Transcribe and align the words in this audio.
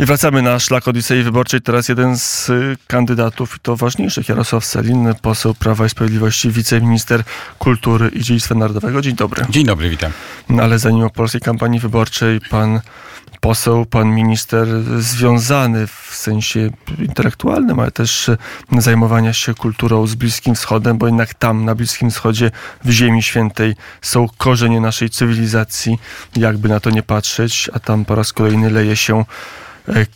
I 0.00 0.04
wracamy 0.04 0.42
na 0.42 0.58
szlak 0.58 0.88
Odisei 0.88 1.22
Wyborczej. 1.22 1.60
Teraz 1.60 1.88
jeden 1.88 2.18
z 2.18 2.48
y, 2.48 2.76
kandydatów, 2.86 3.56
i 3.56 3.60
to 3.60 3.76
ważniejszych, 3.76 4.28
Jarosław 4.28 4.64
Selin, 4.64 5.14
poseł 5.22 5.54
Prawa 5.54 5.86
i 5.86 5.90
Sprawiedliwości, 5.90 6.50
wiceminister 6.50 7.22
kultury 7.58 8.08
i 8.08 8.20
dziedzictwa 8.20 8.54
narodowego. 8.54 9.02
Dzień 9.02 9.16
dobry. 9.16 9.46
Dzień 9.50 9.64
dobry, 9.64 9.90
witam. 9.90 10.12
No, 10.48 10.62
ale 10.62 10.78
zanim 10.78 11.04
o 11.04 11.10
polskiej 11.10 11.40
kampanii 11.40 11.80
wyborczej, 11.80 12.40
pan 12.50 12.80
poseł, 13.40 13.86
pan 13.86 14.14
minister 14.14 14.68
związany 14.98 15.86
w 15.86 16.10
sensie 16.14 16.70
intelektualnym, 16.98 17.80
ale 17.80 17.90
też 17.90 18.30
zajmowania 18.78 19.32
się 19.32 19.54
kulturą 19.54 20.06
z 20.06 20.14
Bliskim 20.14 20.54
Wschodem, 20.54 20.98
bo 20.98 21.06
jednak 21.06 21.34
tam, 21.34 21.64
na 21.64 21.74
Bliskim 21.74 22.10
Wschodzie, 22.10 22.50
w 22.84 22.90
Ziemi 22.90 23.22
Świętej 23.22 23.74
są 24.02 24.26
korzenie 24.38 24.80
naszej 24.80 25.10
cywilizacji, 25.10 25.98
jakby 26.36 26.68
na 26.68 26.80
to 26.80 26.90
nie 26.90 27.02
patrzeć, 27.02 27.70
a 27.72 27.78
tam 27.78 28.04
po 28.04 28.14
raz 28.14 28.32
kolejny 28.32 28.70
leje 28.70 28.96
się 28.96 29.24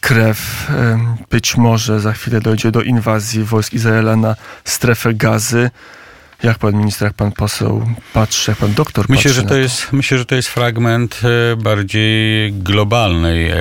krew. 0.00 0.70
E, 0.70 1.16
być 1.30 1.56
może 1.56 2.00
za 2.00 2.12
chwilę 2.12 2.40
dojdzie 2.40 2.70
do 2.70 2.82
inwazji 2.82 3.44
wojsk 3.44 3.72
Izraela 3.72 4.16
na 4.16 4.36
strefę 4.64 5.14
gazy. 5.14 5.70
Jak 6.42 6.58
pan 6.58 6.74
minister, 6.74 7.06
jak 7.06 7.14
pan 7.14 7.32
poseł 7.32 7.86
patrzy, 8.12 8.50
jak 8.50 8.58
pan 8.58 8.74
doktor 8.74 9.06
myślę, 9.08 9.22
patrzy 9.22 9.34
że 9.34 9.42
to, 9.42 9.48
to, 9.48 9.56
Jest, 9.56 9.92
myślę, 9.92 10.18
że 10.18 10.26
to 10.26 10.34
jest 10.34 10.48
fragment 10.48 11.20
e, 11.52 11.56
bardziej 11.56 12.52
globalnej 12.52 13.50
e, 13.50 13.56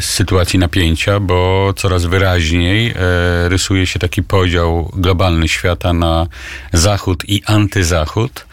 sytuacji 0.00 0.58
napięcia, 0.58 1.20
bo 1.20 1.72
coraz 1.76 2.04
wyraźniej 2.04 2.90
e, 2.90 3.48
rysuje 3.48 3.86
się 3.86 3.98
taki 3.98 4.22
podział 4.22 4.92
globalny 4.96 5.48
świata 5.48 5.92
na 5.92 6.26
zachód 6.72 7.24
i 7.28 7.42
antyzachód. 7.46 8.46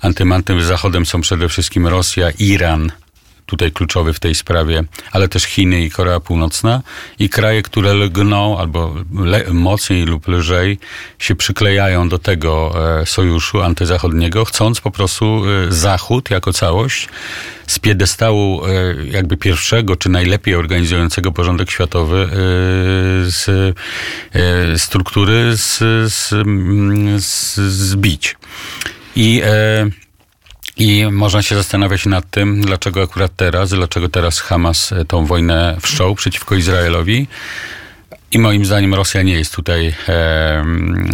Antymantym 0.00 0.62
zachodem 0.62 1.06
są 1.06 1.20
przede 1.20 1.48
wszystkim 1.48 1.86
Rosja, 1.86 2.30
Iran, 2.30 2.92
tutaj 3.46 3.72
kluczowy 3.72 4.12
w 4.12 4.20
tej 4.20 4.34
sprawie, 4.34 4.84
ale 5.12 5.28
też 5.28 5.44
Chiny 5.44 5.84
i 5.84 5.90
Korea 5.90 6.20
Północna 6.20 6.82
i 7.18 7.28
kraje, 7.28 7.62
które 7.62 7.94
lgną 7.94 8.58
albo 8.58 8.94
le, 9.14 9.44
mocniej 9.52 10.04
lub 10.04 10.28
lżej 10.28 10.78
się 11.18 11.36
przyklejają 11.36 12.08
do 12.08 12.18
tego 12.18 12.74
e, 13.00 13.06
sojuszu 13.06 13.62
antyzachodniego, 13.62 14.44
chcąc 14.44 14.80
po 14.80 14.90
prostu 14.90 15.42
e, 15.68 15.72
Zachód 15.72 16.30
jako 16.30 16.52
całość 16.52 17.08
z 17.66 17.78
piedestału 17.78 18.66
e, 18.66 18.70
jakby 19.04 19.36
pierwszego 19.36 19.96
czy 19.96 20.08
najlepiej 20.08 20.54
organizującego 20.54 21.32
porządek 21.32 21.70
światowy 21.70 22.28
z 23.24 23.74
struktury 24.76 25.56
z, 25.56 25.78
z, 26.12 26.28
z, 27.24 27.54
zbić. 27.60 28.36
I 29.16 29.42
e, 29.44 30.03
i 30.76 31.06
można 31.12 31.42
się 31.42 31.54
zastanawiać 31.54 32.06
nad 32.06 32.30
tym, 32.30 32.60
dlaczego 32.60 33.02
akurat 33.02 33.36
teraz, 33.36 33.70
dlaczego 33.70 34.08
teraz 34.08 34.40
Hamas 34.40 34.92
e, 34.92 35.04
tą 35.04 35.26
wojnę 35.26 35.76
wszczął 35.80 36.14
przeciwko 36.14 36.54
Izraelowi. 36.54 37.26
I 38.32 38.38
moim 38.38 38.64
zdaniem 38.64 38.94
Rosja 38.94 39.22
nie 39.22 39.32
jest 39.32 39.54
tutaj 39.54 39.94
e, 40.08 40.64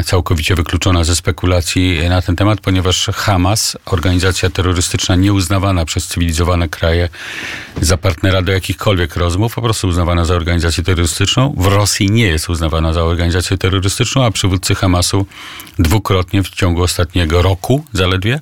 całkowicie 0.05 0.55
wykluczona 0.55 1.05
ze 1.05 1.17
spekulacji 1.17 2.08
na 2.08 2.22
ten 2.22 2.36
temat, 2.36 2.61
ponieważ 2.61 3.06
Hamas, 3.14 3.77
organizacja 3.86 4.50
terrorystyczna 4.50 5.17
nieuznawana 5.17 5.84
przez 5.84 6.06
cywilizowane 6.06 6.69
kraje 6.69 7.08
za 7.80 7.97
partnera 7.97 8.42
do 8.42 8.52
jakichkolwiek 8.52 9.17
rozmów, 9.17 9.55
po 9.55 9.62
prostu 9.62 9.89
uznawana 9.89 10.24
za 10.24 10.34
organizację 10.34 10.84
terrorystyczną. 10.84 11.55
W 11.56 11.67
Rosji 11.67 12.11
nie 12.11 12.27
jest 12.27 12.48
uznawana 12.48 12.92
za 12.92 13.05
organizację 13.05 13.58
terrorystyczną, 13.58 14.24
a 14.24 14.30
przywódcy 14.30 14.74
Hamasu 14.74 15.27
dwukrotnie 15.78 16.42
w 16.42 16.50
ciągu 16.50 16.83
ostatniego 16.83 17.42
roku 17.42 17.84
zaledwie 17.92 18.41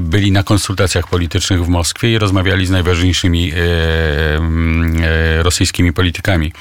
byli 0.00 0.32
na 0.32 0.42
konsultacjach 0.42 1.08
politycznych 1.08 1.64
w 1.64 1.68
Moskwie 1.68 2.12
i 2.12 2.18
rozmawiali 2.18 2.66
z 2.66 2.70
najważniejszymi 2.70 3.52
e, 3.52 3.56
e, 3.56 5.42
rosyjskimi 5.42 5.92
politykami. 5.92 6.52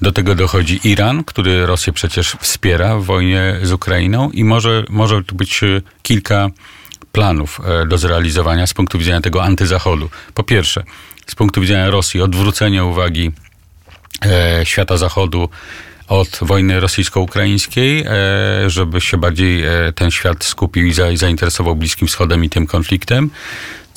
Do 0.00 0.12
tego 0.12 0.34
dochodzi 0.34 0.80
Iran, 0.84 1.24
który 1.24 1.66
Rosję 1.66 1.92
przecież 1.92 2.36
wspiera 2.40 2.96
w 2.96 3.04
wojnie 3.04 3.56
z 3.62 3.72
Ukrainą 3.72 4.30
i 4.30 4.44
może, 4.44 4.84
może 4.88 5.24
tu 5.24 5.34
być 5.34 5.60
kilka 6.02 6.48
planów 7.12 7.60
do 7.88 7.98
zrealizowania 7.98 8.66
z 8.66 8.74
punktu 8.74 8.98
widzenia 8.98 9.20
tego 9.20 9.44
antyzachodu. 9.44 10.10
Po 10.34 10.42
pierwsze, 10.42 10.84
z 11.26 11.34
punktu 11.34 11.60
widzenia 11.60 11.90
Rosji 11.90 12.20
odwrócenie 12.20 12.84
uwagi 12.84 13.32
świata 14.64 14.96
zachodu 14.96 15.48
od 16.08 16.38
wojny 16.42 16.80
rosyjsko-ukraińskiej, 16.80 18.04
e, 18.06 18.70
żeby 18.70 19.00
się 19.00 19.16
bardziej 19.16 19.62
e, 19.62 19.92
ten 19.94 20.10
świat 20.10 20.44
skupił 20.44 20.86
i 20.86 21.16
zainteresował 21.16 21.76
Bliskim 21.76 22.08
Wschodem 22.08 22.44
i 22.44 22.48
tym 22.48 22.66
konfliktem 22.66 23.30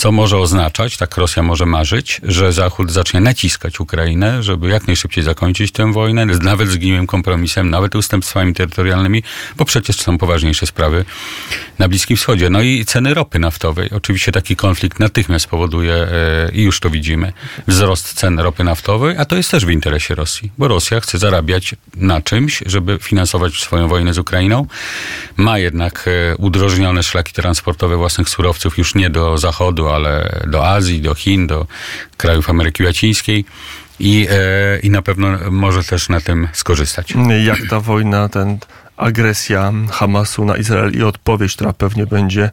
co 0.01 0.12
może 0.12 0.38
oznaczać, 0.38 0.97
tak 0.97 1.17
Rosja 1.17 1.44
może 1.44 1.66
marzyć, 1.66 2.22
że 2.23 2.53
Zachód 2.53 2.91
zacznie 2.91 3.19
naciskać 3.19 3.79
Ukrainę, 3.79 4.44
żeby 4.44 4.69
jak 4.69 4.88
najszybciej 4.88 5.23
zakończyć 5.23 5.72
tę 5.72 5.94
wojnę, 5.94 6.25
nawet 6.25 6.69
z 6.69 6.78
gniłym 6.78 7.07
kompromisem, 7.07 7.69
nawet 7.69 7.95
ustępstwami 7.95 8.53
terytorialnymi, 8.53 9.23
bo 9.57 9.66
przecież 9.66 9.95
są 9.95 10.17
poważniejsze 10.17 10.66
sprawy 10.66 11.06
na 11.79 11.88
Bliskim 11.88 12.17
Wschodzie. 12.17 12.50
No 12.50 12.62
i 12.62 12.85
ceny 12.85 13.13
ropy 13.13 13.39
naftowej. 13.39 13.89
Oczywiście 13.89 14.31
taki 14.31 14.56
konflikt 14.56 15.00
natychmiast 15.00 15.47
powoduje, 15.47 15.94
e, 15.94 16.51
i 16.53 16.63
już 16.63 16.79
to 16.79 16.89
widzimy, 16.89 17.33
wzrost 17.68 18.13
cen 18.13 18.39
ropy 18.39 18.63
naftowej, 18.63 19.18
a 19.18 19.25
to 19.25 19.35
jest 19.35 19.51
też 19.51 19.66
w 19.66 19.69
interesie 19.69 20.16
Rosji, 20.16 20.51
bo 20.57 20.68
Rosja 20.68 21.00
chce 21.00 21.18
zarabiać 21.18 21.75
na 21.95 22.22
czymś, 22.22 22.63
żeby 22.66 23.00
finansować 23.01 23.53
swoją 23.53 23.88
wojnę 23.88 24.13
z 24.13 24.18
Ukrainą. 24.18 24.68
Ma 25.38 25.59
jednak 25.59 26.06
e, 26.07 26.38
udrożnione 26.38 27.03
szlaki 27.03 27.33
transportowe 27.33 27.97
własnych 27.97 28.29
surowców 28.29 28.78
już 28.78 28.95
nie 28.95 29.09
do 29.09 29.38
Zachodu, 29.38 29.91
ale 29.96 30.41
do 30.47 30.68
Azji, 30.68 31.02
do 31.02 31.16
Chin, 31.16 31.47
do 31.47 31.68
krajów 32.18 32.50
Ameryki 32.50 32.84
Łacińskiej. 32.84 33.46
I, 34.00 34.28
e, 34.31 34.79
I 34.79 34.90
na 34.90 35.02
pewno 35.02 35.28
może 35.52 35.84
też 35.84 36.09
na 36.09 36.22
tym 36.22 36.47
skorzystać. 36.53 37.13
Jak 37.46 37.59
ta 37.69 37.79
wojna, 37.79 38.30
ten 38.30 38.57
agresja 38.97 39.74
Hamasu 39.91 40.46
na 40.46 40.57
Izrael 40.57 40.91
i 40.91 41.03
odpowiedź, 41.03 41.56
która 41.56 41.74
pewnie 41.74 42.06
będzie 42.06 42.50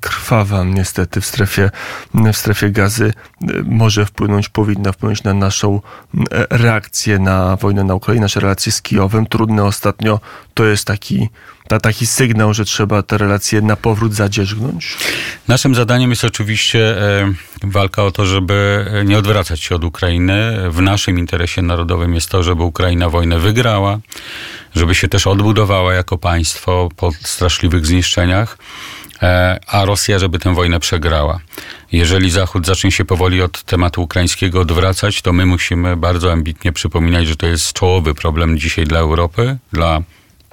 krwawa 0.00 0.64
niestety 0.64 1.20
w 1.20 1.26
strefie, 1.26 1.70
w 2.14 2.36
strefie 2.36 2.70
gazy 2.70 3.12
może 3.64 4.06
wpłynąć, 4.06 4.48
powinna 4.48 4.92
wpłynąć 4.92 5.22
na 5.22 5.34
naszą 5.34 5.80
reakcję 6.50 7.18
na 7.18 7.56
wojnę 7.56 7.84
na 7.84 7.94
Ukrainie, 7.94 8.22
nasze 8.22 8.40
relacje 8.40 8.72
z 8.72 8.82
Kijowem. 8.82 9.26
Trudne 9.26 9.64
ostatnio 9.64 10.20
to 10.54 10.64
jest 10.64 10.84
taki, 10.84 11.28
ta, 11.68 11.80
taki 11.80 12.06
sygnał, 12.06 12.54
że 12.54 12.64
trzeba 12.64 13.02
te 13.02 13.18
relacje 13.18 13.62
na 13.62 13.76
powrót 13.76 14.14
zadzierzgnąć? 14.14 14.96
Naszym 15.48 15.74
zadaniem 15.74 16.10
jest 16.10 16.24
oczywiście 16.24 17.02
e, 17.20 17.32
walka 17.62 18.04
o 18.04 18.10
to, 18.10 18.26
żeby 18.26 18.86
nie 19.04 19.18
odwracać 19.18 19.60
się 19.60 19.74
od 19.74 19.84
Ukrainy. 19.84 20.56
W 20.70 20.80
naszym 20.80 21.18
interesie 21.18 21.62
narodowym 21.62 22.14
jest 22.14 22.30
to, 22.30 22.42
żeby 22.42 22.62
Ukraina 22.62 23.08
wojnę 23.08 23.38
wygrała, 23.38 23.98
żeby 24.74 24.94
się 24.94 25.08
też 25.08 25.26
odbudowała 25.26 25.94
jako 25.94 26.18
państwo 26.18 26.88
po 26.96 27.10
straszliwych 27.12 27.86
zniszczeniach. 27.86 28.58
E, 29.22 29.60
a 29.66 29.84
Rosja, 29.84 30.18
żeby 30.18 30.38
tę 30.38 30.54
wojnę 30.54 30.80
przegrała. 30.80 31.40
Jeżeli 31.92 32.30
Zachód 32.30 32.66
zacznie 32.66 32.92
się 32.92 33.04
powoli 33.04 33.42
od 33.42 33.62
tematu 33.62 34.02
ukraińskiego 34.02 34.60
odwracać, 34.60 35.22
to 35.22 35.32
my 35.32 35.46
musimy 35.46 35.96
bardzo 35.96 36.32
ambitnie 36.32 36.72
przypominać, 36.72 37.26
że 37.26 37.36
to 37.36 37.46
jest 37.46 37.72
czołowy 37.72 38.14
problem 38.14 38.58
dzisiaj 38.58 38.84
dla 38.84 38.98
Europy, 38.98 39.56
dla 39.72 40.00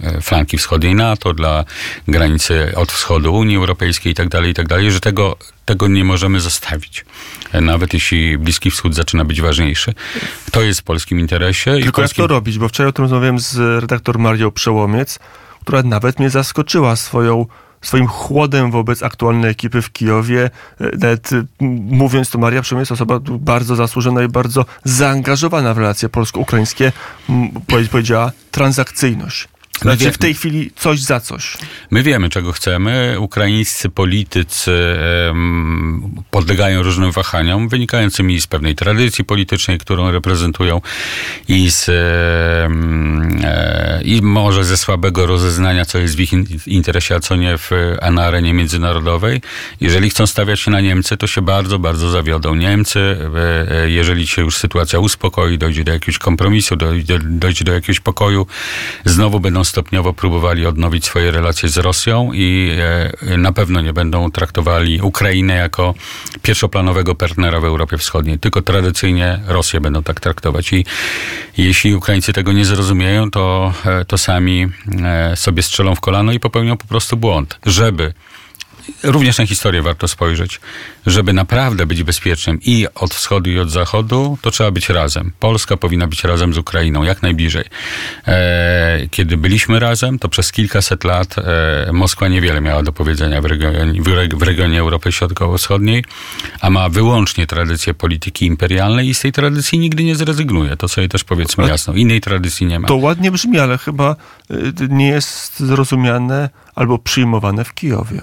e, 0.03 0.21
flanki 0.21 0.57
wschodniej 0.57 0.95
NATO, 0.95 1.33
dla 1.33 1.65
granicy 2.07 2.71
od 2.75 2.91
wschodu 2.91 3.33
Unii 3.33 3.57
Europejskiej 3.57 4.11
itd., 4.11 4.29
tak 4.29 4.45
itd., 4.45 4.75
tak 4.75 4.91
że 4.91 4.99
tego, 4.99 5.37
tego 5.65 5.87
nie 5.87 6.03
możemy 6.03 6.39
zostawić. 6.39 7.05
E, 7.51 7.61
nawet 7.61 7.93
jeśli 7.93 8.37
Bliski 8.37 8.71
Wschód 8.71 8.95
zaczyna 8.95 9.25
być 9.25 9.41
ważniejszy. 9.41 9.93
To 10.51 10.61
jest 10.61 10.79
w 10.79 10.83
polskim 10.83 11.19
interesie. 11.19 11.71
Tylko 11.71 11.89
i 11.89 11.91
polskim... 11.91 12.21
jak 12.21 12.29
to 12.29 12.33
robić? 12.35 12.59
Bo 12.59 12.69
wczoraj 12.69 12.89
o 12.89 12.93
tym 12.93 13.03
rozmawiałem 13.03 13.39
z 13.39 13.57
redaktor 13.81 14.19
Marią 14.19 14.51
Przełomiec, 14.51 15.19
która 15.61 15.83
nawet 15.83 16.19
mnie 16.19 16.29
zaskoczyła 16.29 16.95
swoją 16.95 17.45
swoim 17.81 18.07
chłodem 18.07 18.71
wobec 18.71 19.03
aktualnej 19.03 19.51
ekipy 19.51 19.81
w 19.81 19.91
Kijowie. 19.91 20.49
Nawet 20.79 21.29
mówiąc 21.89 22.29
to, 22.29 22.37
Maria 22.37 22.61
Przemysł 22.61 22.81
jest 22.81 23.01
osoba 23.01 23.19
bardzo 23.39 23.75
zasłużona 23.75 24.23
i 24.23 24.27
bardzo 24.27 24.65
zaangażowana 24.83 25.73
w 25.73 25.77
relacje 25.77 26.09
polsko-ukraińskie. 26.09 26.91
Powiedziała 27.91 28.31
transakcyjność. 28.51 29.47
Znaczy 29.81 30.11
w 30.11 30.17
tej 30.17 30.33
chwili 30.33 30.71
coś 30.75 30.99
za 30.99 31.19
coś. 31.19 31.57
My 31.91 32.03
wiemy, 32.03 32.29
czego 32.29 32.51
chcemy. 32.51 33.15
Ukraińscy 33.19 33.89
politycy 33.89 34.71
podlegają 36.31 36.83
różnym 36.83 37.11
wahaniom, 37.11 37.69
wynikającym 37.69 38.31
i 38.31 38.41
z 38.41 38.47
pewnej 38.47 38.75
tradycji 38.75 39.25
politycznej, 39.25 39.77
którą 39.77 40.11
reprezentują, 40.11 40.81
i, 41.47 41.71
z, 41.71 41.89
e, 41.89 42.69
i 44.03 44.21
może 44.21 44.63
ze 44.63 44.77
słabego 44.77 45.25
rozeznania, 45.25 45.85
co 45.85 45.97
jest 45.97 46.15
w 46.15 46.19
ich 46.19 46.31
interesie, 46.67 47.15
a 47.15 47.19
co 47.19 47.35
nie 47.35 47.57
w, 47.57 47.71
na 48.11 48.25
arenie 48.25 48.53
międzynarodowej. 48.53 49.41
Jeżeli 49.81 50.09
chcą 50.09 50.27
stawiać 50.27 50.59
się 50.59 50.71
na 50.71 50.81
Niemcy, 50.81 51.17
to 51.17 51.27
się 51.27 51.41
bardzo, 51.41 51.79
bardzo 51.79 52.09
zawiodą. 52.09 52.55
Niemcy, 52.55 52.99
e, 52.99 53.83
e, 53.83 53.89
jeżeli 53.89 54.27
się 54.27 54.41
już 54.41 54.57
sytuacja 54.57 54.99
uspokoi, 54.99 55.57
dojdzie 55.57 55.83
do 55.83 55.91
jakiegoś 55.91 56.17
kompromisu, 56.17 56.75
dojdzie, 56.75 57.19
dojdzie 57.19 57.65
do 57.65 57.73
jakiegoś 57.73 57.99
pokoju, 57.99 58.47
znowu 59.05 59.39
będą 59.39 59.63
stopniowo 59.69 60.13
próbowali 60.13 60.65
odnowić 60.65 61.05
swoje 61.05 61.31
relacje 61.31 61.69
z 61.69 61.77
Rosją 61.77 62.31
i 62.33 62.71
e, 63.21 63.37
na 63.37 63.51
pewno 63.51 63.81
nie 63.81 63.93
będą 63.93 64.31
traktowali 64.31 65.01
Ukrainę 65.01 65.53
jako 65.53 65.93
pierwszoplanowego 66.41 67.15
partnera 67.15 67.59
w 67.59 67.65
Europie 67.65 67.97
Wschodniej. 67.97 68.39
Tylko 68.39 68.61
tradycyjnie 68.61 69.39
Rosję 69.47 69.81
będą 69.81 70.03
tak 70.03 70.19
traktować. 70.19 70.73
I 70.73 70.85
jeśli 71.57 71.95
Ukraińcy 71.95 72.33
tego 72.33 72.51
nie 72.51 72.65
zrozumieją, 72.65 73.31
to, 73.31 73.73
e, 73.85 74.05
to 74.05 74.17
sami 74.17 74.67
e, 75.03 75.35
sobie 75.35 75.63
strzelą 75.63 75.95
w 75.95 76.01
kolano 76.01 76.31
i 76.31 76.39
popełnią 76.39 76.77
po 76.77 76.87
prostu 76.87 77.17
błąd. 77.17 77.59
Żeby 77.65 78.13
również 79.03 79.37
na 79.37 79.45
historię 79.45 79.81
warto 79.81 80.07
spojrzeć. 80.07 80.59
Żeby 81.05 81.33
naprawdę 81.33 81.85
być 81.85 82.03
bezpiecznym 82.03 82.59
i 82.61 82.87
od 82.95 83.13
wschodu, 83.13 83.49
i 83.49 83.59
od 83.59 83.71
zachodu, 83.71 84.37
to 84.41 84.51
trzeba 84.51 84.71
być 84.71 84.89
razem. 84.89 85.31
Polska 85.39 85.77
powinna 85.77 86.07
być 86.07 86.23
razem 86.23 86.53
z 86.53 86.57
Ukrainą, 86.57 87.03
jak 87.03 87.21
najbliżej. 87.21 87.65
E, 88.27 89.07
kiedy 89.11 89.37
byliśmy 89.37 89.79
razem, 89.79 90.19
to 90.19 90.29
przez 90.29 90.51
kilkaset 90.51 91.03
lat 91.03 91.35
e, 91.37 91.89
Moskwa 91.93 92.27
niewiele 92.27 92.61
miała 92.61 92.83
do 92.83 92.93
powiedzenia 92.93 93.41
w 93.41 93.45
regionie, 93.45 94.01
w 94.33 94.41
regionie 94.41 94.79
Europy 94.79 95.11
Środkowo-Wschodniej, 95.11 96.03
a 96.61 96.69
ma 96.69 96.89
wyłącznie 96.89 97.47
tradycję 97.47 97.93
polityki 97.93 98.45
imperialnej 98.45 99.09
i 99.09 99.13
z 99.13 99.19
tej 99.19 99.31
tradycji 99.31 99.79
nigdy 99.79 100.03
nie 100.03 100.15
zrezygnuje. 100.15 100.77
To 100.77 100.87
sobie 100.87 101.09
też 101.09 101.23
powiedzmy 101.23 101.67
jasno. 101.67 101.93
Innej 101.93 102.21
tradycji 102.21 102.67
nie 102.67 102.79
ma. 102.79 102.87
To 102.87 102.95
ładnie 102.95 103.31
brzmi, 103.31 103.59
ale 103.59 103.77
chyba 103.77 104.15
y, 104.51 104.55
nie 104.89 105.07
jest 105.07 105.59
zrozumiane 105.59 106.49
albo 106.75 106.97
przyjmowane 106.97 107.65
w 107.65 107.73
Kijowie. 107.73 108.21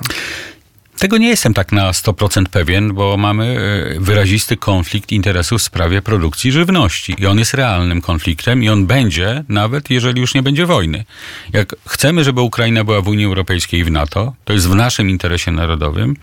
Tego 0.99 1.19
nie 1.19 1.29
jestem 1.29 1.55
tak 1.55 1.73
na 1.73 1.93
100% 1.93 2.45
pewien, 2.47 2.95
bo 2.95 3.17
mamy 3.17 3.59
e, 3.97 4.01
wyrazisty 4.01 4.57
konflikt 4.57 5.13
interesów 5.13 5.61
w 5.61 5.65
sprawie 5.65 6.03
produkcji 6.03 6.53
żywności. 6.53 7.15
I 7.19 7.27
on 7.27 7.39
jest 7.39 7.55
realnym 7.55 8.01
konfliktem 8.01 8.63
i 8.63 8.69
on 8.69 8.87
będzie, 8.87 9.45
nawet 9.49 9.91
jeżeli 9.91 10.21
już 10.21 10.35
nie 10.35 10.43
będzie 10.43 10.67
wojny. 10.67 11.05
Jak 11.53 11.77
chcemy, 11.87 12.25
żeby 12.25 12.41
Ukraina 12.41 12.85
była 12.85 13.01
w 13.01 13.09
Unii 13.09 13.25
Europejskiej 13.25 13.81
i 13.81 13.85
w 13.85 13.91
NATO, 13.91 14.35
to 14.45 14.53
jest 14.53 14.69
w 14.69 14.75
naszym 14.75 15.11
interesie 15.11 15.53
narodowym, 15.53 16.17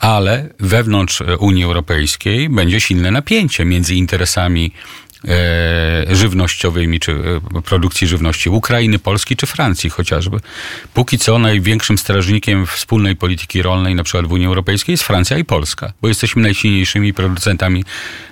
ale 0.00 0.48
wewnątrz 0.60 1.20
e, 1.20 1.36
Unii 1.36 1.64
Europejskiej 1.64 2.48
będzie 2.48 2.80
silne 2.80 3.10
napięcie 3.10 3.64
między 3.64 3.94
interesami 3.94 4.72
żywnościowymi, 6.10 7.00
czy 7.00 7.12
e, 7.12 7.62
produkcji 7.62 8.06
żywności 8.06 8.50
Ukrainy, 8.50 8.98
Polski 8.98 9.36
czy 9.36 9.46
Francji 9.46 9.90
chociażby. 9.90 10.36
Póki 10.94 11.18
co 11.18 11.38
największym 11.38 11.98
strażnikiem 11.98 12.66
wspólnej 12.66 13.16
polityki 13.16 13.62
rolnej 13.62 13.94
na 13.94 14.04
przykład 14.04 14.26
w 14.26 14.32
Unii 14.32 14.46
Europejskiej 14.46 14.92
jest 14.92 15.04
Francja 15.04 15.38
i 15.38 15.44
Polska, 15.44 15.92
bo 16.02 16.08
jesteśmy 16.08 16.42
najsilniejszymi 16.42 17.14
producentami 17.14 17.84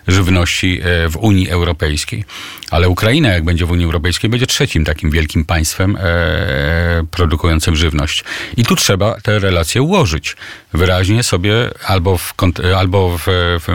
żywności 0.08 0.81
e, 0.82 1.08
w 1.08 1.17
Unii 1.17 1.50
Europejskiej. 1.50 2.25
Ale 2.74 2.88
Ukraina, 2.88 3.28
jak 3.28 3.44
będzie 3.44 3.66
w 3.66 3.70
Unii 3.70 3.84
Europejskiej, 3.84 4.30
będzie 4.30 4.46
trzecim 4.46 4.84
takim 4.84 5.10
wielkim 5.10 5.44
państwem 5.44 5.96
e, 5.96 7.06
produkującym 7.10 7.76
żywność. 7.76 8.24
I 8.56 8.64
tu 8.64 8.76
trzeba 8.76 9.20
te 9.20 9.38
relacje 9.38 9.82
ułożyć. 9.82 10.36
Wyraźnie 10.72 11.22
sobie 11.22 11.70
albo 11.86 12.18
w, 12.18 12.34
albo 12.76 13.18
w, 13.18 13.24
w, 13.26 13.66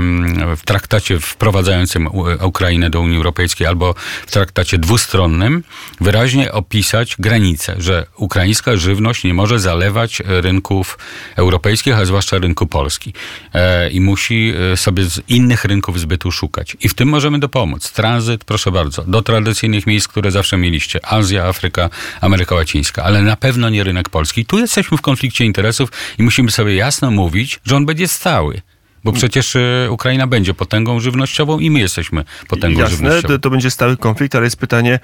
w 0.57 0.65
traktacie 0.65 1.19
wprowadzającym 1.19 2.07
Ukrainę 2.41 2.89
do 2.89 3.01
Unii 3.01 3.17
Europejskiej, 3.17 3.67
albo 3.67 3.95
w 4.27 4.31
traktacie 4.31 4.77
dwustronnym 4.77 5.63
wyraźnie 6.01 6.51
opisać 6.51 7.15
granice, 7.19 7.75
że 7.77 8.05
ukraińska 8.15 8.77
żywność 8.77 9.23
nie 9.23 9.33
może 9.33 9.59
zalewać 9.59 10.21
rynków 10.25 10.97
europejskich, 11.35 11.95
a 11.95 12.05
zwłaszcza 12.05 12.37
rynku 12.37 12.67
Polski. 12.67 13.13
E, 13.53 13.89
I 13.89 14.01
musi 14.01 14.53
sobie 14.75 15.03
z 15.03 15.21
innych 15.27 15.65
rynków 15.65 15.99
zbyt 15.99 16.21
tu 16.21 16.31
szukać. 16.31 16.77
I 16.81 16.89
w 16.89 16.93
tym 16.93 17.09
możemy 17.09 17.39
dopomóc. 17.39 17.91
Tranzyt, 17.91 18.43
proszę 18.43 18.71
bardzo, 18.71 18.88
do 19.07 19.21
tradycyjnych 19.21 19.87
miejsc, 19.87 20.07
które 20.07 20.31
zawsze 20.31 20.57
mieliście. 20.57 21.05
Azja, 21.05 21.45
Afryka, 21.45 21.89
Ameryka 22.21 22.55
Łacińska, 22.55 23.03
ale 23.03 23.21
na 23.21 23.35
pewno 23.35 23.69
nie 23.69 23.83
rynek 23.83 24.09
polski. 24.09 24.45
Tu 24.45 24.59
jesteśmy 24.59 24.97
w 24.97 25.01
konflikcie 25.01 25.45
interesów 25.45 25.91
i 26.17 26.23
musimy 26.23 26.51
sobie 26.51 26.75
jasno 26.75 27.11
mówić, 27.11 27.59
że 27.65 27.75
on 27.75 27.85
będzie 27.85 28.07
stały. 28.07 28.61
Bo 29.03 29.11
przecież 29.11 29.55
e, 29.55 29.87
Ukraina 29.91 30.27
będzie 30.27 30.53
potęgą 30.53 30.99
żywnościową 30.99 31.59
i 31.59 31.71
my 31.71 31.79
jesteśmy 31.79 32.23
potęgą 32.47 32.79
Jasne, 32.79 32.95
żywnościową. 32.95 33.33
To, 33.33 33.39
to 33.39 33.49
będzie 33.49 33.71
stały 33.71 33.97
konflikt, 33.97 34.35
ale 34.35 34.43
jest 34.43 34.57
pytanie, 34.57 34.99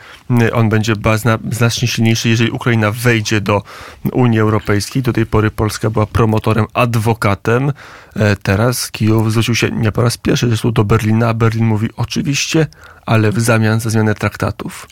on 0.54 0.70
będzie 0.70 0.96
bazna, 0.96 1.40
znacznie 1.52 1.88
silniejszy, 1.88 2.30
jeżeli 2.30 2.52
Ukraina 2.52 2.92
wejdzie 2.92 3.42
do 3.42 3.64
Unii 4.12 4.40
Europejskiej. 4.40 5.02
Do 5.02 5.14
tej 5.14 5.26
pory 5.26 5.52
Polska 5.52 5.90
była 5.90 6.06
promotorem, 6.06 6.66
adwokatem. 6.74 7.72
E, 8.16 8.36
teraz 8.36 8.92
Kijów 8.92 9.32
zwrócił 9.32 9.56
się 9.56 9.72
nie 9.72 9.92
po 9.92 10.02
raz 10.02 10.18
pierwszy 10.18 10.48
zresztą 10.48 10.72
do 10.72 10.84
Berlina, 10.84 11.30
a 11.30 11.34
Berlin 11.34 11.66
mówi 11.66 11.90
oczywiście, 11.98 12.68
ale 13.06 13.32
w 13.32 13.40
zamian 13.40 13.80
za 13.80 13.90
zmianę 13.90 14.16
traktatów. 14.16 14.88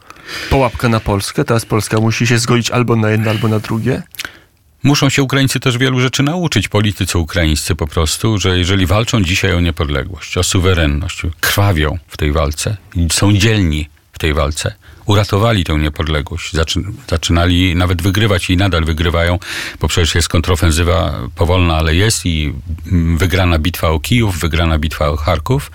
Połapka 0.50 0.90
na 0.90 1.00
Polskę, 1.00 1.46
teraz 1.46 1.66
Polska 1.66 2.00
musi 2.00 2.28
się 2.28 2.38
zgodzić 2.38 2.72
albo 2.72 2.96
na 2.96 3.10
jedno, 3.10 3.32
albo 3.32 3.48
na 3.48 3.60
drugie. 3.60 4.04
Muszą 4.84 5.10
się 5.10 5.24
Ukraińcy 5.24 5.60
też 5.60 5.78
wielu 5.78 6.00
rzeczy 6.00 6.24
nauczyć, 6.24 6.68
politycy 6.68 7.18
ukraińscy 7.18 7.76
po 7.76 7.88
prostu, 7.88 8.38
że 8.38 8.58
jeżeli 8.58 8.86
walczą 8.86 9.24
dzisiaj 9.24 9.54
o 9.54 9.60
niepodległość, 9.60 10.38
o 10.38 10.44
suwerenność, 10.44 11.22
krwawią 11.42 11.98
w 12.08 12.18
tej 12.18 12.32
walce, 12.32 12.78
są 13.12 13.34
dzielni 13.34 13.90
w 14.14 14.20
tej 14.20 14.34
walce, 14.34 14.74
uratowali 15.06 15.64
tę 15.64 15.74
niepodległość, 15.74 16.52
zaczynali 17.10 17.76
nawet 17.76 18.02
wygrywać 18.02 18.50
i 18.50 18.58
nadal 18.58 18.86
wygrywają, 18.86 19.40
bo 19.80 19.88
przecież 19.88 20.16
jest 20.16 20.30
kontrofensywa 20.30 21.20
powolna, 21.36 21.76
ale 21.76 21.96
jest 21.96 22.26
i 22.26 22.54
wygrana 23.18 23.60
bitwa 23.60 23.90
o 23.90 24.00
Kijów, 24.00 24.40
wygrana 24.40 24.80
bitwa 24.80 25.10
o 25.10 25.18
Charków 25.18 25.72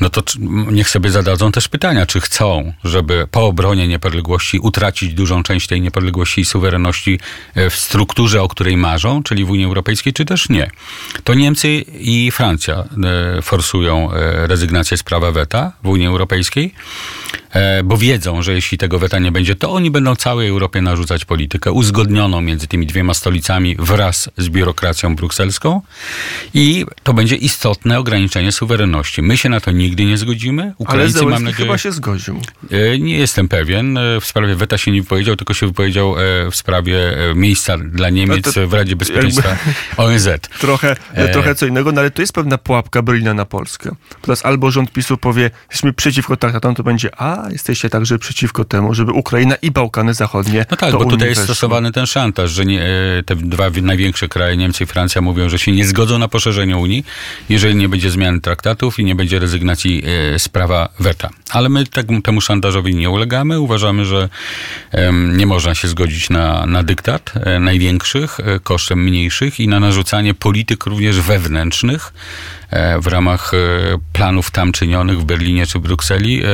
no 0.00 0.10
to 0.10 0.22
niech 0.70 0.88
sobie 0.88 1.10
zadadzą 1.10 1.52
też 1.52 1.68
pytania, 1.68 2.06
czy 2.06 2.20
chcą, 2.20 2.72
żeby 2.84 3.26
po 3.30 3.46
obronie 3.46 3.88
niepodległości 3.88 4.58
utracić 4.58 5.14
dużą 5.14 5.42
część 5.42 5.66
tej 5.66 5.80
niepodległości 5.80 6.40
i 6.40 6.44
suwerenności 6.44 7.20
e, 7.54 7.70
w 7.70 7.76
strukturze, 7.76 8.42
o 8.42 8.48
której 8.48 8.76
marzą, 8.76 9.22
czyli 9.22 9.44
w 9.44 9.50
Unii 9.50 9.64
Europejskiej, 9.64 10.12
czy 10.12 10.24
też 10.24 10.48
nie. 10.48 10.70
To 11.24 11.34
Niemcy 11.34 11.68
i 11.98 12.30
Francja 12.30 12.84
e, 13.38 13.42
forsują 13.42 14.12
e, 14.12 14.46
rezygnację 14.46 14.96
z 14.96 15.02
prawa 15.02 15.32
weta 15.32 15.72
w 15.82 15.88
Unii 15.88 16.06
Europejskiej. 16.06 16.74
E, 17.50 17.82
bo 17.82 17.96
wiedzą, 17.96 18.42
że 18.42 18.52
jeśli 18.52 18.78
tego 18.78 18.98
weta 18.98 19.18
nie 19.18 19.32
będzie, 19.32 19.54
to 19.54 19.72
oni 19.72 19.90
będą 19.90 20.16
całej 20.16 20.48
Europie 20.48 20.82
narzucać 20.82 21.24
politykę 21.24 21.72
uzgodnioną 21.72 22.40
między 22.40 22.66
tymi 22.66 22.86
dwiema 22.86 23.14
stolicami 23.14 23.76
wraz 23.78 24.30
z 24.36 24.48
biurokracją 24.48 25.16
brukselską 25.16 25.82
i 26.54 26.86
to 27.02 27.14
będzie 27.14 27.36
istotne 27.36 27.98
ograniczenie 27.98 28.52
suwerenności. 28.52 29.22
My 29.22 29.36
się 29.36 29.48
na 29.48 29.60
to 29.60 29.70
nigdy 29.70 30.04
nie 30.04 30.18
zgodzimy. 30.18 30.74
Ukraińcy, 30.78 31.18
Ale 31.18 31.30
mam 31.30 31.44
nadzieję, 31.44 31.64
chyba 31.64 31.78
się 31.78 31.92
zgodził. 31.92 32.40
E, 32.70 32.98
nie 32.98 33.18
jestem 33.18 33.48
pewien. 33.48 33.98
E, 33.98 34.20
w 34.20 34.24
sprawie 34.24 34.54
weta 34.54 34.78
się 34.78 34.90
nie 34.90 35.02
wypowiedział, 35.02 35.36
tylko 35.36 35.54
się 35.54 35.66
wypowiedział 35.66 36.14
w 36.50 36.56
sprawie 36.56 36.98
miejsca 37.34 37.78
dla 37.78 38.10
Niemiec 38.10 38.54
w 38.66 38.72
Radzie 38.72 38.96
Bezpieczeństwa 38.96 39.56
ONZ. 39.96 40.28
Trochę, 40.60 40.96
trochę 41.32 41.54
co 41.54 41.66
innego, 41.66 41.92
no 41.92 42.00
ale 42.00 42.10
to 42.10 42.22
jest 42.22 42.32
pewna 42.32 42.58
pułapka 42.58 43.02
Berlina 43.02 43.34
na 43.34 43.44
Polskę. 43.44 43.94
Teraz 44.22 44.44
albo 44.46 44.70
rząd 44.70 44.92
PiSu 44.92 45.16
powie, 45.16 45.50
jesteśmy 45.70 45.92
przeciwko 45.92 46.36
traktatom, 46.36 46.74
to 46.74 46.82
będzie 46.82 47.20
a, 47.20 47.35
jesteście 47.50 47.90
także 47.90 48.18
przeciwko 48.18 48.64
temu, 48.64 48.94
żeby 48.94 49.12
Ukraina 49.12 49.54
i 49.54 49.70
Bałkany 49.70 50.14
Zachodnie. 50.14 50.66
No 50.70 50.76
tak, 50.76 50.92
bo 50.92 51.04
tutaj 51.04 51.28
jest 51.28 51.42
stosowany 51.42 51.92
ten 51.92 52.06
szantaż, 52.06 52.50
że 52.50 52.64
nie, 52.64 52.82
e, 52.82 53.22
te 53.22 53.36
dwa 53.36 53.70
największe 53.82 54.28
kraje, 54.28 54.56
Niemcy 54.56 54.84
i 54.84 54.86
Francja, 54.86 55.20
mówią, 55.20 55.48
że 55.48 55.58
się 55.58 55.72
nie 55.72 55.86
zgodzą 55.86 56.18
na 56.18 56.28
poszerzenie 56.28 56.76
Unii, 56.76 57.04
jeżeli 57.48 57.74
nie 57.74 57.88
będzie 57.88 58.10
zmiany 58.10 58.40
traktatów 58.40 58.98
i 58.98 59.04
nie 59.04 59.14
będzie 59.14 59.38
rezygnacji 59.38 60.02
e, 60.34 60.38
z 60.38 60.48
prawa 60.48 60.88
weta. 61.00 61.30
Ale 61.50 61.68
my 61.68 61.84
temu, 62.22 62.40
szantażowi 62.40 62.94
nie 62.94 63.10
ulegamy. 63.10 63.60
Uważamy, 63.60 64.04
że 64.04 64.28
nie 65.12 65.46
można 65.46 65.74
się 65.74 65.88
zgodzić 65.88 66.30
na, 66.30 66.66
na 66.66 66.82
dyktat 66.82 67.32
e, 67.34 67.60
największych 67.60 68.38
kosztem 68.62 69.04
mniejszych 69.04 69.60
i 69.60 69.68
na 69.68 69.80
narzucanie 69.80 70.34
polityk 70.34 70.86
również 70.86 71.20
wewnętrznych 71.20 72.12
w 73.00 73.06
ramach 73.06 73.54
e, 73.54 73.58
planów 74.12 74.50
tam 74.50 74.72
czynionych 74.72 75.20
w 75.20 75.24
Berlinie 75.24 75.66
czy 75.66 75.78
Brukseli 75.78 76.42
e, 76.42 76.46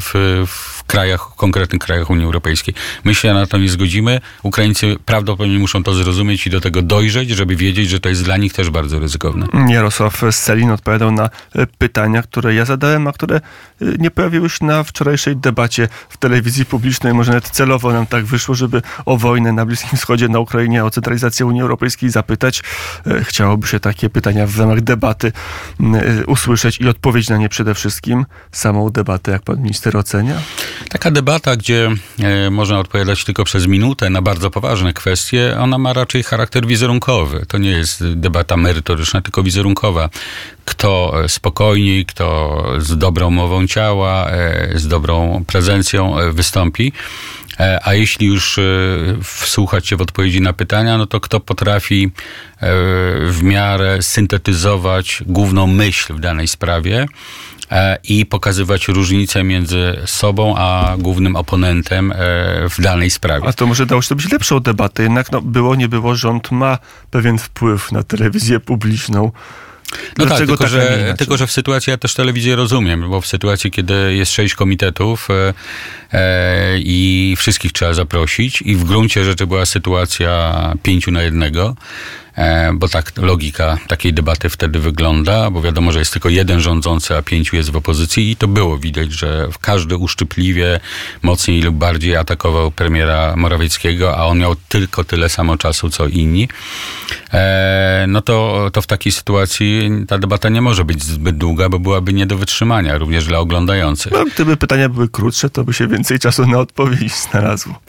w, 0.00 0.73
krajach, 0.86 1.20
konkretnych 1.36 1.82
krajach 1.82 2.10
Unii 2.10 2.24
Europejskiej. 2.24 2.74
My 3.04 3.14
się 3.14 3.34
na 3.34 3.46
to 3.46 3.58
nie 3.58 3.68
zgodzimy. 3.68 4.20
Ukraińcy 4.42 4.96
prawdopodobnie 5.04 5.58
muszą 5.58 5.82
to 5.82 5.94
zrozumieć 5.94 6.46
i 6.46 6.50
do 6.50 6.60
tego 6.60 6.82
dojrzeć, 6.82 7.30
żeby 7.30 7.56
wiedzieć, 7.56 7.88
że 7.88 8.00
to 8.00 8.08
jest 8.08 8.24
dla 8.24 8.36
nich 8.36 8.52
też 8.52 8.70
bardzo 8.70 8.98
ryzykowne. 8.98 9.46
Jarosław 9.68 10.22
Selin 10.30 10.70
odpowiadał 10.70 11.10
na 11.10 11.30
pytania, 11.78 12.22
które 12.22 12.54
ja 12.54 12.64
zadałem, 12.64 13.06
a 13.06 13.12
które 13.12 13.40
nie 13.98 14.10
pojawiły 14.10 14.50
się 14.50 14.64
na 14.64 14.84
wczorajszej 14.84 15.36
debacie 15.36 15.88
w 16.08 16.16
telewizji 16.16 16.64
publicznej. 16.64 17.14
Może 17.14 17.32
nawet 17.32 17.50
celowo 17.50 17.92
nam 17.92 18.06
tak 18.06 18.24
wyszło, 18.24 18.54
żeby 18.54 18.82
o 19.04 19.16
wojnę 19.16 19.52
na 19.52 19.66
Bliskim 19.66 19.98
Wschodzie, 19.98 20.28
na 20.28 20.38
Ukrainie, 20.38 20.84
o 20.84 20.90
centralizację 20.90 21.46
Unii 21.46 21.62
Europejskiej 21.62 22.10
zapytać. 22.10 22.62
Chciałoby 23.22 23.66
się 23.66 23.80
takie 23.80 24.10
pytania 24.10 24.46
w 24.46 24.58
ramach 24.58 24.80
debaty 24.80 25.32
usłyszeć 26.26 26.80
i 26.80 26.88
odpowiedzieć 26.88 27.30
na 27.30 27.36
nie 27.36 27.48
przede 27.48 27.74
wszystkim. 27.74 28.26
Samą 28.52 28.90
debatę, 28.90 29.32
jak 29.32 29.42
pan 29.42 29.56
minister 29.62 29.96
ocenia? 29.96 30.34
Taka 30.88 31.10
debata, 31.10 31.56
gdzie 31.56 31.90
e, 32.18 32.50
można 32.50 32.78
odpowiadać 32.78 33.24
tylko 33.24 33.44
przez 33.44 33.66
minutę 33.66 34.10
na 34.10 34.22
bardzo 34.22 34.50
poważne 34.50 34.92
kwestie, 34.92 35.56
ona 35.60 35.78
ma 35.78 35.92
raczej 35.92 36.22
charakter 36.22 36.66
wizerunkowy. 36.66 37.46
To 37.48 37.58
nie 37.58 37.70
jest 37.70 38.12
debata 38.14 38.56
merytoryczna, 38.56 39.20
tylko 39.20 39.42
wizerunkowa. 39.42 40.08
Kto 40.64 41.14
spokojniej, 41.28 42.06
kto 42.06 42.64
z 42.78 42.98
dobrą 42.98 43.30
mową 43.30 43.66
ciała, 43.66 44.30
e, 44.30 44.78
z 44.78 44.88
dobrą 44.88 45.44
prezencją 45.46 46.18
e, 46.18 46.32
wystąpi 46.32 46.92
E, 47.60 47.80
a 47.82 47.94
jeśli 47.94 48.26
już 48.26 48.58
e, 48.58 48.62
wsłuchać 49.22 49.88
się 49.88 49.96
w 49.96 50.00
odpowiedzi 50.00 50.40
na 50.40 50.52
pytania, 50.52 50.98
no 50.98 51.06
to 51.06 51.20
kto 51.20 51.40
potrafi 51.40 52.04
e, 52.04 52.10
w 53.26 53.38
miarę 53.42 54.02
syntetyzować 54.02 55.22
główną 55.26 55.66
myśl 55.66 56.14
w 56.14 56.20
danej 56.20 56.48
sprawie 56.48 57.06
i 58.04 58.26
pokazywać 58.26 58.88
różnice 58.88 59.44
między 59.44 59.96
sobą 60.06 60.54
a 60.58 60.96
głównym 60.98 61.36
oponentem 61.36 62.12
w 62.70 62.82
danej 62.82 63.10
sprawie. 63.10 63.48
A 63.48 63.52
to 63.52 63.66
może 63.66 63.86
dało 63.86 64.02
się 64.02 64.08
to 64.08 64.16
być 64.16 64.32
lepszą 64.32 64.60
debatę. 64.60 65.02
Jednak 65.02 65.32
no, 65.32 65.40
było, 65.42 65.74
nie 65.74 65.88
było, 65.88 66.14
rząd 66.14 66.50
ma 66.50 66.78
pewien 67.10 67.38
wpływ 67.38 67.92
na 67.92 68.02
telewizję 68.02 68.60
publiczną. 68.60 69.32
No 70.18 70.26
tak, 70.26 70.38
tylko, 70.38 70.56
tak, 70.56 70.68
że, 70.68 71.14
tylko 71.18 71.36
że 71.36 71.46
w 71.46 71.52
sytuacji, 71.52 71.90
ja 71.90 71.96
też 71.96 72.14
telewizję 72.14 72.56
rozumiem, 72.56 73.10
bo 73.10 73.20
w 73.20 73.26
sytuacji, 73.26 73.70
kiedy 73.70 74.14
jest 74.14 74.32
sześć 74.32 74.54
komitetów 74.54 75.28
e, 75.30 75.54
e, 76.12 76.78
i 76.78 77.34
wszystkich 77.38 77.72
trzeba 77.72 77.94
zaprosić 77.94 78.62
i 78.62 78.76
w 78.76 78.84
gruncie 78.84 79.24
rzeczy 79.24 79.46
była 79.46 79.66
sytuacja 79.66 80.54
pięciu 80.82 81.10
na 81.10 81.22
jednego, 81.22 81.74
E, 81.74 82.23
bo 82.74 82.88
tak 82.88 83.12
logika 83.16 83.78
takiej 83.88 84.14
debaty 84.14 84.48
wtedy 84.48 84.78
wygląda, 84.78 85.50
bo 85.50 85.62
wiadomo, 85.62 85.92
że 85.92 85.98
jest 85.98 86.12
tylko 86.12 86.28
jeden 86.28 86.60
rządzący, 86.60 87.16
a 87.16 87.22
pięciu 87.22 87.56
jest 87.56 87.70
w 87.70 87.76
opozycji 87.76 88.30
i 88.30 88.36
to 88.36 88.48
było 88.48 88.78
widać, 88.78 89.12
że 89.12 89.48
każdy 89.60 89.96
uszczypliwie 89.96 90.80
mocniej 91.22 91.62
lub 91.62 91.76
bardziej 91.76 92.16
atakował 92.16 92.70
premiera 92.70 93.36
Morawieckiego, 93.36 94.16
a 94.16 94.24
on 94.24 94.38
miał 94.38 94.56
tylko 94.68 95.04
tyle 95.04 95.28
samo 95.28 95.56
czasu, 95.56 95.90
co 95.90 96.06
inni. 96.06 96.48
E, 97.32 98.04
no 98.08 98.22
to, 98.22 98.68
to 98.72 98.82
w 98.82 98.86
takiej 98.86 99.12
sytuacji 99.12 99.90
ta 100.08 100.18
debata 100.18 100.48
nie 100.48 100.60
może 100.60 100.84
być 100.84 101.04
zbyt 101.04 101.36
długa, 101.36 101.68
bo 101.68 101.78
byłaby 101.78 102.12
nie 102.12 102.26
do 102.26 102.36
wytrzymania, 102.36 102.98
również 102.98 103.26
dla 103.26 103.38
oglądających. 103.38 104.12
No, 104.12 104.24
gdyby 104.34 104.56
pytania 104.56 104.88
były 104.88 105.08
krótsze, 105.08 105.50
to 105.50 105.64
by 105.64 105.72
się 105.72 105.88
więcej 105.88 106.18
czasu 106.18 106.46
na 106.46 106.58
odpowiedź 106.58 107.14
znalazło. 107.30 107.80